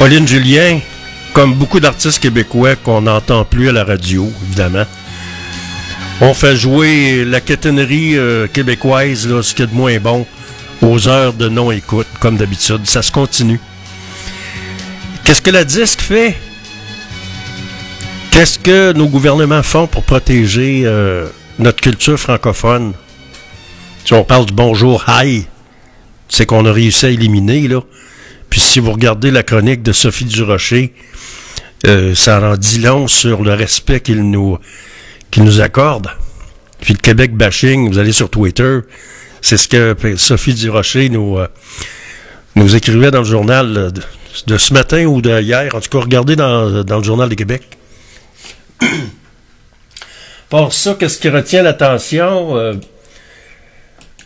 Pauline 0.04 0.28
Julien, 0.28 0.80
comme 1.32 1.54
beaucoup 1.54 1.80
d'artistes 1.80 2.20
québécois 2.20 2.76
qu'on 2.76 3.00
n'entend 3.00 3.46
plus 3.46 3.70
à 3.70 3.72
la 3.72 3.84
radio, 3.84 4.30
évidemment, 4.44 4.84
on 6.20 6.34
fait 6.34 6.56
jouer 6.56 7.24
la 7.24 7.40
quétainerie 7.40 8.18
euh, 8.18 8.46
québécoise, 8.46 9.26
là, 9.26 9.42
ce 9.42 9.54
qu'il 9.54 9.64
y 9.64 9.68
a 9.68 9.70
de 9.70 9.74
moins 9.74 9.98
bon, 10.00 10.26
aux 10.82 11.08
heures 11.08 11.32
de 11.32 11.48
non-écoute, 11.48 12.06
comme 12.20 12.36
d'habitude. 12.36 12.84
Ça 12.84 13.00
se 13.00 13.10
continue. 13.10 13.58
Qu'est-ce 15.24 15.40
que 15.40 15.50
la 15.50 15.64
disque 15.64 16.02
fait? 16.02 16.36
Qu'est-ce 18.30 18.58
que 18.58 18.92
nos 18.92 19.06
gouvernements 19.06 19.62
font 19.62 19.86
pour 19.86 20.02
protéger 20.02 20.82
euh, 20.84 21.28
notre 21.58 21.80
culture 21.80 22.18
francophone? 22.18 22.92
Si 24.04 24.12
on 24.12 24.22
parle 24.22 24.44
du 24.44 24.52
bonjour 24.52 25.02
hi, 25.08 25.46
c'est 26.28 26.44
qu'on 26.44 26.66
a 26.66 26.72
réussi 26.74 27.06
à 27.06 27.08
éliminer, 27.08 27.68
là. 27.68 27.80
Puis 28.54 28.60
si 28.60 28.78
vous 28.78 28.92
regardez 28.92 29.32
la 29.32 29.42
chronique 29.42 29.82
de 29.82 29.90
Sophie 29.90 30.26
Durocher, 30.26 30.94
euh, 31.88 32.14
ça 32.14 32.40
en 32.40 32.56
dit 32.56 32.78
long 32.78 33.08
sur 33.08 33.42
le 33.42 33.52
respect 33.52 33.98
qu'il 33.98 34.30
nous, 34.30 34.60
nous 35.36 35.60
accorde. 35.60 36.08
Puis 36.80 36.94
le 36.94 37.00
Québec 37.00 37.34
bashing, 37.34 37.90
vous 37.90 37.98
allez 37.98 38.12
sur 38.12 38.30
Twitter, 38.30 38.78
c'est 39.40 39.56
ce 39.56 39.66
que 39.66 39.96
Sophie 40.16 40.54
Durocher 40.54 41.08
nous, 41.08 41.36
euh, 41.36 41.48
nous 42.54 42.76
écrivait 42.76 43.10
dans 43.10 43.18
le 43.18 43.24
journal 43.24 43.76
euh, 43.76 43.90
de, 43.90 44.02
de 44.46 44.56
ce 44.56 44.72
matin 44.72 45.04
ou 45.06 45.20
de 45.20 45.40
hier. 45.40 45.74
En 45.74 45.80
tout 45.80 45.90
cas, 45.90 45.98
regardez 45.98 46.36
dans, 46.36 46.84
dans 46.84 46.98
le 46.98 47.04
journal 47.04 47.28
du 47.28 47.34
Québec. 47.34 47.62
Pour 50.48 50.72
ça, 50.72 50.94
qu'est-ce 50.96 51.18
qui 51.18 51.28
retient 51.28 51.64
l'attention? 51.64 52.56
Euh, 52.56 52.74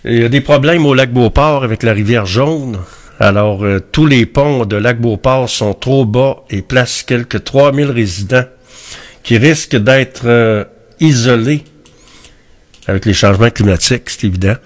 il 0.05 0.21
y 0.21 0.25
a 0.27 0.29
des 0.29 0.43
problèmes 0.43 0.85
au 0.85 0.93
lac 0.93 1.11
Beauport 1.15 1.65
avec 1.65 1.83
la 1.83 1.95
rivière 1.95 2.27
Jaune. 2.27 2.79
Alors, 3.21 3.65
euh, 3.65 3.81
tous 3.81 4.07
les 4.07 4.27
ponts 4.27 4.65
de 4.65 4.77
Lac-Beauport 4.77 5.49
sont 5.49 5.75
trop 5.75 6.05
bas 6.05 6.45
et 6.51 6.63
placent 6.63 7.03
quelques 7.03 7.43
3000 7.43 7.91
résidents 7.91 8.45
qui 9.25 9.39
risquent 9.39 9.77
d'être 9.77 10.23
euh, 10.27 10.65
isolés 11.01 11.65
avec 12.89 13.05
les 13.05 13.13
changements 13.13 13.51
climatiques, 13.51 14.09
c'est 14.09 14.25
évident. 14.25 14.57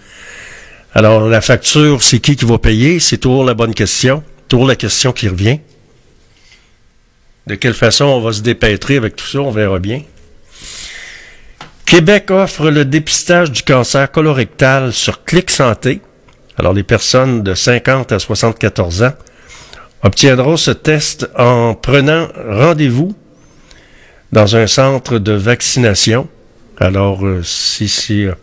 Alors, 0.95 1.29
la 1.29 1.41
facture, 1.41 2.03
c'est 2.03 2.21
qui 2.21 2.37
qui 2.37 2.45
va 2.45 2.57
payer? 2.59 3.01
C'est 3.01 3.19
toujours 3.19 3.45
la 3.45 3.55
bonne 3.55 3.75
question. 3.75 4.23
Toujours 4.49 4.67
la 4.67 4.77
question 4.77 5.13
qui 5.13 5.29
revient. 5.29 5.59
De 7.49 7.57
quelle 7.57 7.75
façon 7.75 8.05
on 8.05 8.21
va 8.21 8.33
se 8.33 8.43
dépêtrer 8.43 8.97
avec 8.97 9.17
tout 9.17 9.27
ça, 9.27 9.41
on 9.41 9.51
verra 9.51 9.81
bien. 9.81 10.03
Québec 11.85 12.31
offre 12.31 12.71
le 12.71 12.85
dépistage 12.85 13.51
du 13.51 13.63
cancer 13.63 14.11
colorectal 14.13 14.93
sur 14.93 15.25
Clic 15.25 15.51
Santé. 15.51 16.01
Alors, 16.59 16.73
les 16.73 16.83
personnes 16.83 17.43
de 17.43 17.55
50 17.55 18.13
à 18.13 18.19
74 18.19 19.03
ans 19.05 19.13
obtiendront 20.03 20.57
ce 20.57 20.71
test 20.71 21.29
en 21.37 21.75
prenant 21.75 22.29
rendez-vous 22.49 23.15
dans 24.33 24.57
un 24.57 24.67
centre 24.67 25.19
de 25.19 25.33
vaccination. 25.33 26.29
Alors, 26.79 27.25
euh, 27.25 27.43
si, 27.43 27.89
si 27.89 28.27
euh, 28.27 28.35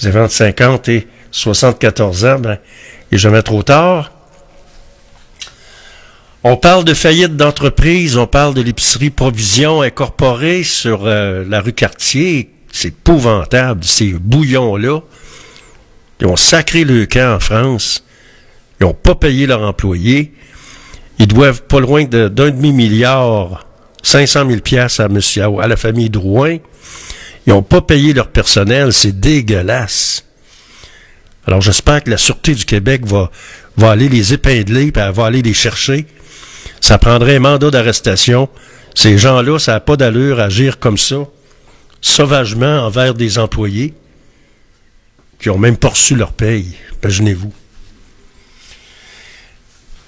vous 0.00 0.06
avez 0.06 0.20
entre 0.20 0.34
50 0.34 0.88
et 0.88 1.08
74 1.30 2.24
ans, 2.24 2.38
ben, 2.38 2.58
n'est 3.10 3.18
jamais 3.18 3.42
trop 3.42 3.62
tard. 3.62 4.12
On 6.44 6.56
parle 6.56 6.84
de 6.84 6.94
faillite 6.94 7.36
d'entreprise, 7.36 8.16
on 8.16 8.26
parle 8.26 8.54
de 8.54 8.62
l'épicerie 8.62 9.10
Provision 9.10 9.82
incorporée 9.82 10.62
sur 10.62 11.00
euh, 11.04 11.44
la 11.48 11.60
rue 11.60 11.72
Cartier. 11.72 12.50
C'est 12.70 12.88
épouvantable, 12.88 13.82
ces 13.82 14.12
bouillons-là. 14.12 15.00
Ils 16.20 16.26
ont 16.26 16.36
sacré 16.36 16.84
le 16.84 17.06
camp 17.06 17.36
en 17.36 17.40
France. 17.40 18.04
Ils 18.80 18.84
n'ont 18.84 18.94
pas 18.94 19.14
payé 19.14 19.46
leurs 19.46 19.62
employés. 19.62 20.32
Ils 21.18 21.26
doivent 21.26 21.62
pas 21.62 21.80
loin 21.80 22.04
d'un 22.04 22.28
demi-milliard, 22.28 23.66
500 24.02 24.48
000 24.48 24.60
piastres 24.60 25.00
à, 25.00 25.08
monsieur, 25.08 25.44
à 25.60 25.66
la 25.66 25.76
famille 25.76 26.10
Drouin. 26.10 26.58
Ils 27.46 27.50
n'ont 27.50 27.62
pas 27.62 27.80
payé 27.80 28.12
leur 28.12 28.28
personnel. 28.28 28.92
C'est 28.92 29.18
dégueulasse. 29.18 30.24
Alors 31.46 31.60
j'espère 31.60 32.04
que 32.04 32.10
la 32.10 32.18
Sûreté 32.18 32.54
du 32.54 32.64
Québec 32.64 33.06
va, 33.06 33.30
va 33.76 33.92
aller 33.92 34.08
les 34.08 34.34
épingler, 34.34 34.92
puis 34.92 35.02
elle 35.02 35.12
va 35.12 35.26
aller 35.26 35.42
les 35.42 35.54
chercher. 35.54 36.06
Ça 36.80 36.98
prendrait 36.98 37.36
un 37.36 37.40
mandat 37.40 37.70
d'arrestation. 37.70 38.48
Ces 38.94 39.18
gens-là, 39.18 39.58
ça 39.58 39.72
n'a 39.72 39.80
pas 39.80 39.96
d'allure 39.96 40.40
agir 40.40 40.78
comme 40.78 40.98
ça, 40.98 41.16
sauvagement 42.00 42.84
envers 42.84 43.14
des 43.14 43.38
employés 43.38 43.94
qui 45.38 45.50
ont 45.50 45.58
même 45.58 45.76
pas 45.76 45.88
reçu 45.88 46.14
leur 46.14 46.32
paye. 46.32 46.74
Imaginez-vous. 47.02 47.52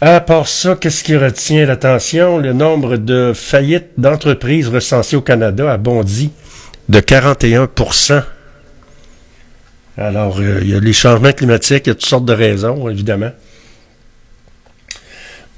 À 0.03 0.21
part 0.21 0.49
ça, 0.49 0.77
qu'est-ce 0.81 1.05
qui 1.05 1.15
retient 1.15 1.67
l'attention? 1.67 2.39
Le 2.39 2.55
nombre 2.55 2.97
de 2.97 3.33
faillites 3.35 3.91
d'entreprises 3.99 4.69
recensées 4.69 5.17
au 5.17 5.21
Canada 5.21 5.71
a 5.71 5.77
bondi 5.77 6.31
de 6.89 7.01
41% 7.01 8.23
Alors, 9.99 10.41
euh, 10.41 10.61
il 10.63 10.71
y 10.71 10.75
a 10.75 10.81
les 10.81 10.95
changements 10.95 11.33
climatiques, 11.33 11.83
il 11.85 11.91
y 11.91 11.93
a 11.93 11.95
toutes 11.95 12.07
sortes 12.07 12.25
de 12.25 12.33
raisons, 12.33 12.89
évidemment. 12.89 13.33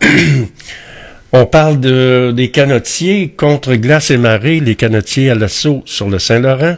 On 1.33 1.47
parle 1.47 1.79
de, 1.79 2.33
des 2.37 2.51
canotiers 2.51 3.31
contre 3.31 3.75
glace 3.77 4.11
et 4.11 4.19
marée, 4.19 4.59
les 4.59 4.75
canotiers 4.75 5.31
à 5.31 5.37
l'assaut 5.37 5.83
sur 5.87 6.11
le 6.11 6.19
Saint-Laurent. 6.19 6.77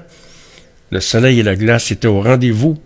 Le 0.90 1.01
soleil 1.01 1.40
et 1.40 1.42
la 1.42 1.57
glace 1.57 1.90
étaient 1.90 2.07
au 2.07 2.20
rendez-vous 2.20 2.78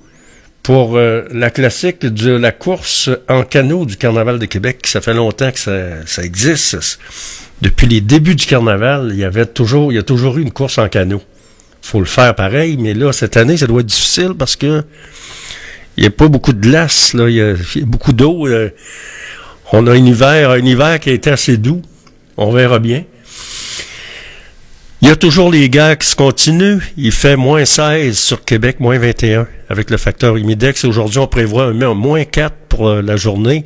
pour 0.69 0.99
euh, 0.99 1.23
la 1.33 1.49
classique 1.49 2.05
de 2.05 2.31
la 2.31 2.53
course 2.53 3.09
en 3.27 3.43
canot 3.43 3.87
du 3.87 3.97
Carnaval 3.97 4.39
de 4.39 4.45
Québec. 4.45 4.81
Ça 4.85 5.01
fait 5.01 5.14
longtemps 5.14 5.51
que 5.51 5.59
ça, 5.59 6.05
ça 6.05 6.23
existe. 6.23 6.99
Depuis 7.62 7.87
les 7.87 8.03
débuts 8.03 8.35
du 8.35 8.45
Carnaval, 8.45 9.09
il 9.14 9.19
y 9.19 9.25
avait 9.25 9.47
toujours, 9.47 9.93
il 9.93 9.95
y 9.95 9.99
a 9.99 10.03
toujours 10.03 10.37
eu 10.37 10.43
une 10.43 10.51
course 10.51 10.77
en 10.77 10.87
canot. 10.91 11.23
Faut 11.81 12.01
le 12.01 12.05
faire 12.05 12.35
pareil, 12.35 12.77
mais 12.77 12.93
là, 12.93 13.14
cette 13.14 13.39
année, 13.39 13.57
ça 13.57 13.66
doit 13.66 13.81
être 13.81 13.87
difficile 13.87 14.35
parce 14.39 14.57
que 14.57 14.85
il 15.97 16.03
n'y 16.03 16.07
a 16.07 16.11
pas 16.11 16.29
beaucoup 16.29 16.53
de 16.53 16.61
glace, 16.61 17.14
là. 17.14 17.31
Il 17.31 17.37
y 17.37 17.41
a, 17.41 17.53
il 17.75 17.81
y 17.81 17.83
a 17.85 17.87
beaucoup 17.87 18.12
d'eau. 18.12 18.47
euh. 18.47 18.69
On 19.73 19.87
a 19.87 19.93
un 19.93 20.05
hiver, 20.05 20.51
un 20.51 20.59
hiver 20.59 21.01
qui 21.01 21.09
a 21.09 21.14
été 21.14 21.31
assez 21.31 21.57
doux. 21.57 21.81
On 22.37 22.53
verra 22.53 22.79
bien. 22.79 23.05
Il 25.09 25.13
y 25.13 25.15
a 25.15 25.17
toujours 25.17 25.51
les 25.51 25.71
gars 25.71 25.97
qui 25.97 26.07
se 26.07 26.15
continuent. 26.15 26.81
Il 26.99 27.13
fait 27.13 27.35
moins 27.35 27.65
16 27.65 28.19
sur 28.19 28.45
Québec, 28.45 28.79
moins 28.79 28.99
21 28.99 29.47
avec 29.71 29.89
le 29.89 29.97
facteur 29.97 30.37
humidex. 30.37 30.85
Aujourd'hui, 30.85 31.19
on 31.19 31.27
prévoit 31.27 31.65
un, 31.69 31.95
moins 31.95 32.25
4 32.27 32.55
pour 32.69 32.89
euh, 32.91 33.01
la 33.01 33.17
journée, 33.17 33.65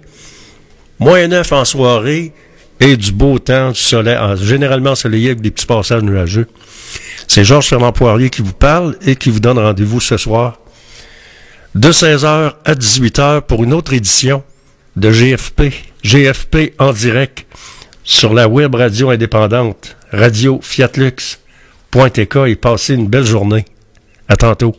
moins 1.01 1.27
9 1.27 1.51
en 1.51 1.65
soirée 1.65 2.31
et 2.79 2.97
du 2.97 3.11
beau 3.11 3.41
temps, 3.41 3.73
du 3.73 3.81
soleil, 3.81 4.17
en- 4.17 4.37
généralement 4.37 4.91
ensoleillé 4.91 5.31
avec 5.31 5.41
des 5.41 5.51
petits 5.51 5.67
passages 5.67 6.05
nuageux. 6.05 6.47
C'est 7.27 7.43
Georges 7.43 7.67
Fernand 7.67 7.91
Poirier 7.91 8.31
qui 8.31 8.43
vous 8.43 8.53
parle 8.53 8.97
et 9.05 9.17
qui 9.17 9.29
vous 9.31 9.41
donne 9.41 9.59
rendez-vous 9.59 9.99
ce 9.99 10.17
soir 10.19 10.61
de 11.75 11.91
16h 11.91 12.53
à 12.65 12.75
18h 12.75 13.41
pour 13.41 13.65
une 13.65 13.73
autre 13.73 13.95
édition 13.95 14.45
de 14.95 15.11
GFP. 15.11 15.73
GFP 16.05 16.75
en 16.79 16.93
direct 16.93 17.47
sur 18.05 18.35
la 18.35 18.49
web 18.49 18.75
radio 18.75 19.11
indépendante, 19.11 19.97
radio 20.11 20.59
fiatlux.tk 20.63 22.37
et 22.47 22.57
passez 22.57 22.95
une 22.95 23.09
belle 23.09 23.25
journée. 23.25 23.65
À 24.29 24.37
tantôt. 24.37 24.77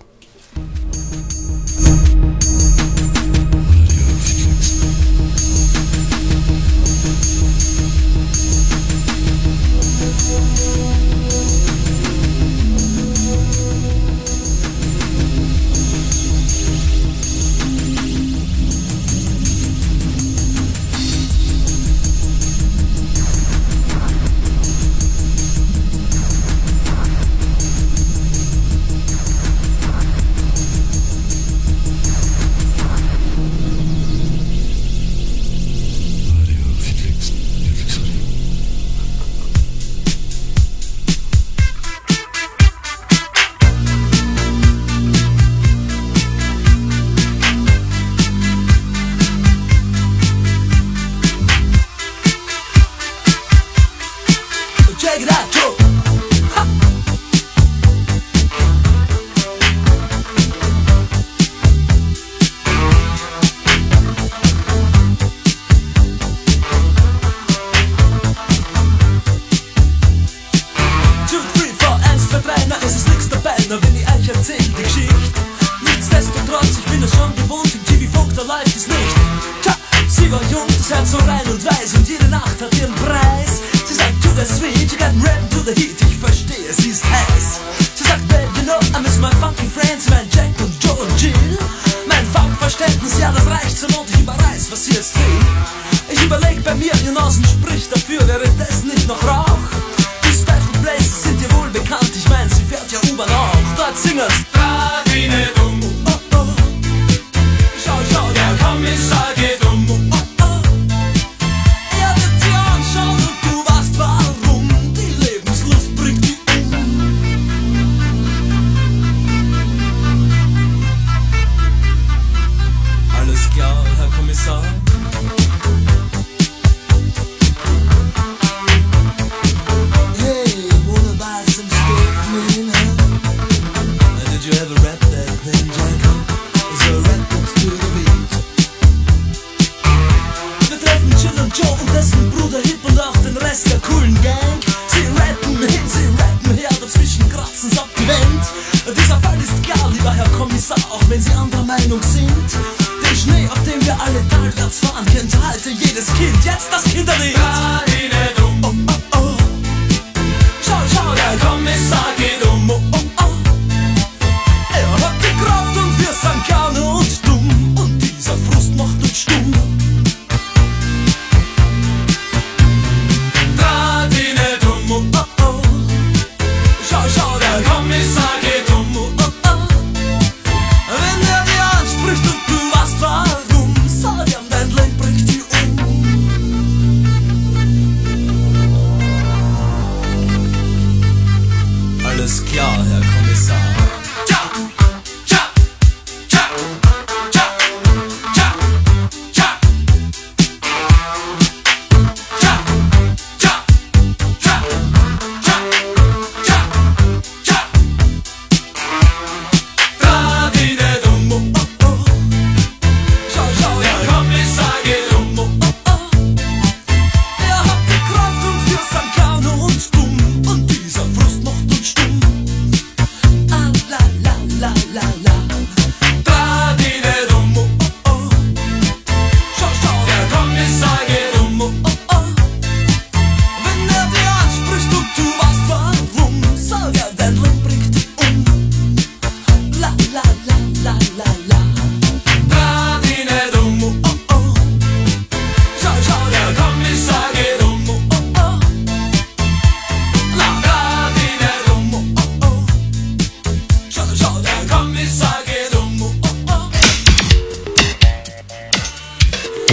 life 78.44 78.76
is 78.76 78.93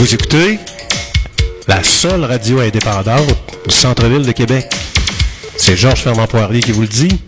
Vous 0.00 0.14
écoutez 0.14 0.58
la 1.68 1.82
seule 1.82 2.24
radio 2.24 2.60
indépendante 2.60 3.36
du 3.68 3.74
centre-ville 3.74 4.24
de 4.24 4.32
Québec. 4.32 4.64
C'est 5.58 5.76
Georges 5.76 6.00
Fernand 6.00 6.26
Poirier 6.26 6.62
qui 6.62 6.72
vous 6.72 6.80
le 6.80 6.88
dit. 6.88 7.20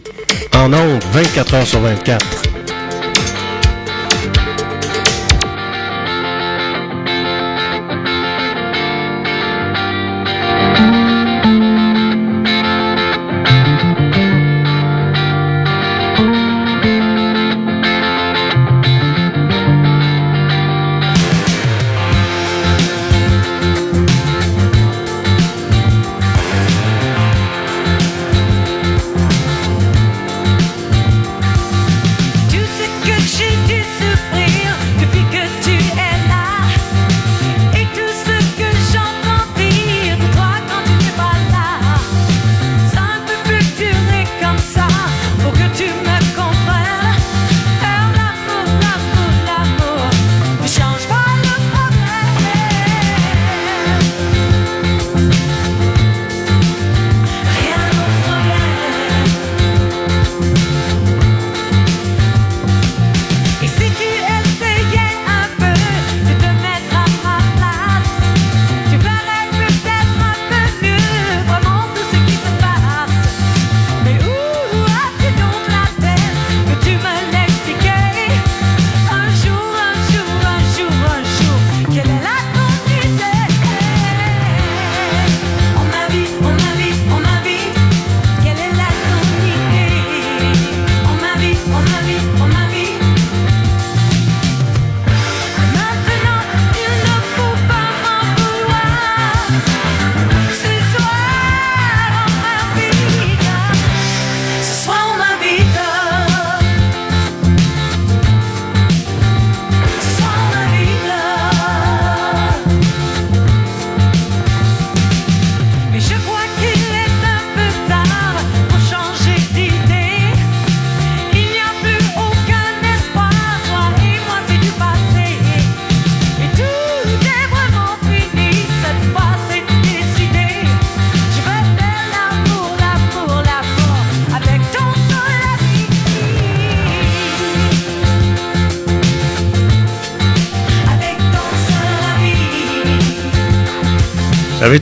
En 0.54 0.72
ondes, 0.72 1.04
24 1.12 1.54
heures 1.54 1.66
sur 1.66 1.80
24. 1.80 2.41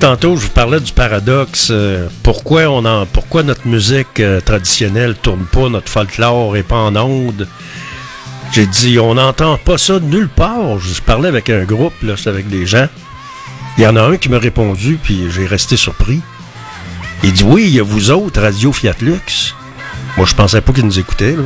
Tantôt, 0.01 0.37
je 0.37 0.47
vous 0.47 0.53
parlais 0.53 0.81
du 0.81 0.93
paradoxe. 0.93 1.69
euh, 1.71 2.09
pourquoi, 2.23 2.63
on 2.63 2.85
en, 2.85 3.07
pourquoi 3.07 3.43
notre 3.43 3.69
musique 3.69 4.19
euh, 4.19 4.41
traditionnelle 4.41 5.15
tourne 5.15 5.45
pas, 5.45 5.69
notre 5.69 5.91
folklore 5.91 6.57
est 6.57 6.63
pas 6.63 6.79
en 6.79 6.97
onde? 6.97 7.47
J'ai 8.53 8.67
dit, 8.67 8.99
on 8.99 9.15
n'entend 9.15 9.59
pas 9.59 9.79
ça 9.79 10.01
nulle 10.01 10.29
part. 10.29 10.81
Je 10.81 11.01
parlais 11.03 11.29
avec 11.29 11.51
un 11.51 11.65
groupe, 11.65 11.93
là, 12.03 12.15
c'est 12.17 12.31
avec 12.31 12.49
des 12.49 12.67
gens. 12.67 12.89
Il 13.79 13.85
y 13.85 13.87
en 13.87 13.95
a 13.97 14.03
un 14.03 14.17
qui 14.17 14.29
m'a 14.29 14.39
répondu, 14.39 14.99
puis 15.01 15.31
j'ai 15.31 15.47
resté 15.47 15.77
surpris. 15.77 16.21
Il 17.23 17.33
dit, 17.33 17.45
oui, 17.45 17.65
il 17.67 17.75
y 17.75 17.81
a 17.81 17.85
vous 17.85 18.11
autres, 18.11 18.41
Radio 18.41 18.73
Fiat 18.73 18.97
Lux. 19.03 19.55
Moi, 20.17 20.27
je 20.27 20.35
pensais 20.35 20.63
pas 20.63 20.73
qu'ils 20.73 20.87
nous 20.87 20.99
écoutaient, 20.99 21.37
là. 21.37 21.45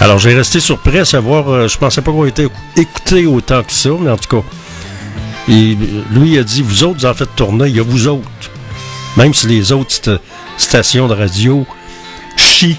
Alors, 0.00 0.18
j'ai 0.18 0.34
resté 0.34 0.60
surpris 0.60 1.00
à 1.00 1.04
savoir, 1.04 1.50
euh, 1.50 1.68
je 1.68 1.76
pensais 1.76 2.00
pas 2.00 2.12
qu'on 2.12 2.24
était 2.24 2.48
écoutés 2.76 3.26
autant 3.26 3.62
que 3.62 3.72
ça, 3.72 3.90
mais 4.00 4.10
en 4.10 4.16
tout 4.16 4.40
cas, 4.40 4.46
et 5.48 5.76
lui, 6.12 6.38
a 6.38 6.42
dit, 6.42 6.62
vous 6.62 6.84
autres, 6.84 7.06
en 7.08 7.14
faites 7.14 7.34
tourner, 7.36 7.68
il 7.68 7.76
y 7.76 7.80
a 7.80 7.82
vous 7.82 8.08
autres. 8.08 8.28
Même 9.16 9.34
si 9.34 9.46
les 9.48 9.72
autres 9.72 9.90
sta- 9.90 10.18
stations 10.56 11.08
de 11.08 11.14
radio 11.14 11.66
chient, 12.36 12.78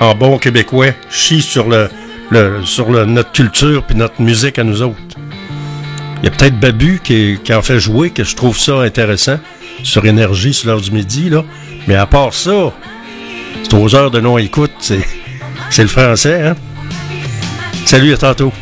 en 0.00 0.14
bon 0.14 0.38
québécois, 0.38 0.92
chient 1.10 1.42
sur, 1.42 1.66
notre 1.68 3.32
culture 3.32 3.82
puis 3.84 3.96
notre 3.96 4.20
musique 4.22 4.58
à 4.58 4.64
nous 4.64 4.82
autres. 4.82 4.96
Il 6.22 6.24
y 6.24 6.28
a 6.28 6.30
peut-être 6.30 6.58
Babu 6.58 7.00
qui, 7.04 7.38
qui 7.44 7.52
en 7.52 7.62
fait 7.62 7.78
jouer, 7.78 8.10
que 8.10 8.24
je 8.24 8.34
trouve 8.34 8.56
ça 8.58 8.80
intéressant, 8.80 9.38
sur 9.82 10.06
Énergie, 10.06 10.54
sur 10.54 10.68
l'heure 10.68 10.80
du 10.80 10.90
midi, 10.90 11.28
là. 11.28 11.44
Mais 11.86 11.94
à 11.94 12.06
part 12.06 12.32
ça, 12.32 12.72
c'est 13.62 13.74
aux 13.74 13.94
heures 13.94 14.10
de 14.10 14.20
non-écoute, 14.20 14.72
c'est 14.80 15.82
le 15.82 15.88
français, 15.88 16.42
hein? 16.42 16.56
Salut, 17.84 18.14
à 18.14 18.16
tantôt. 18.16 18.52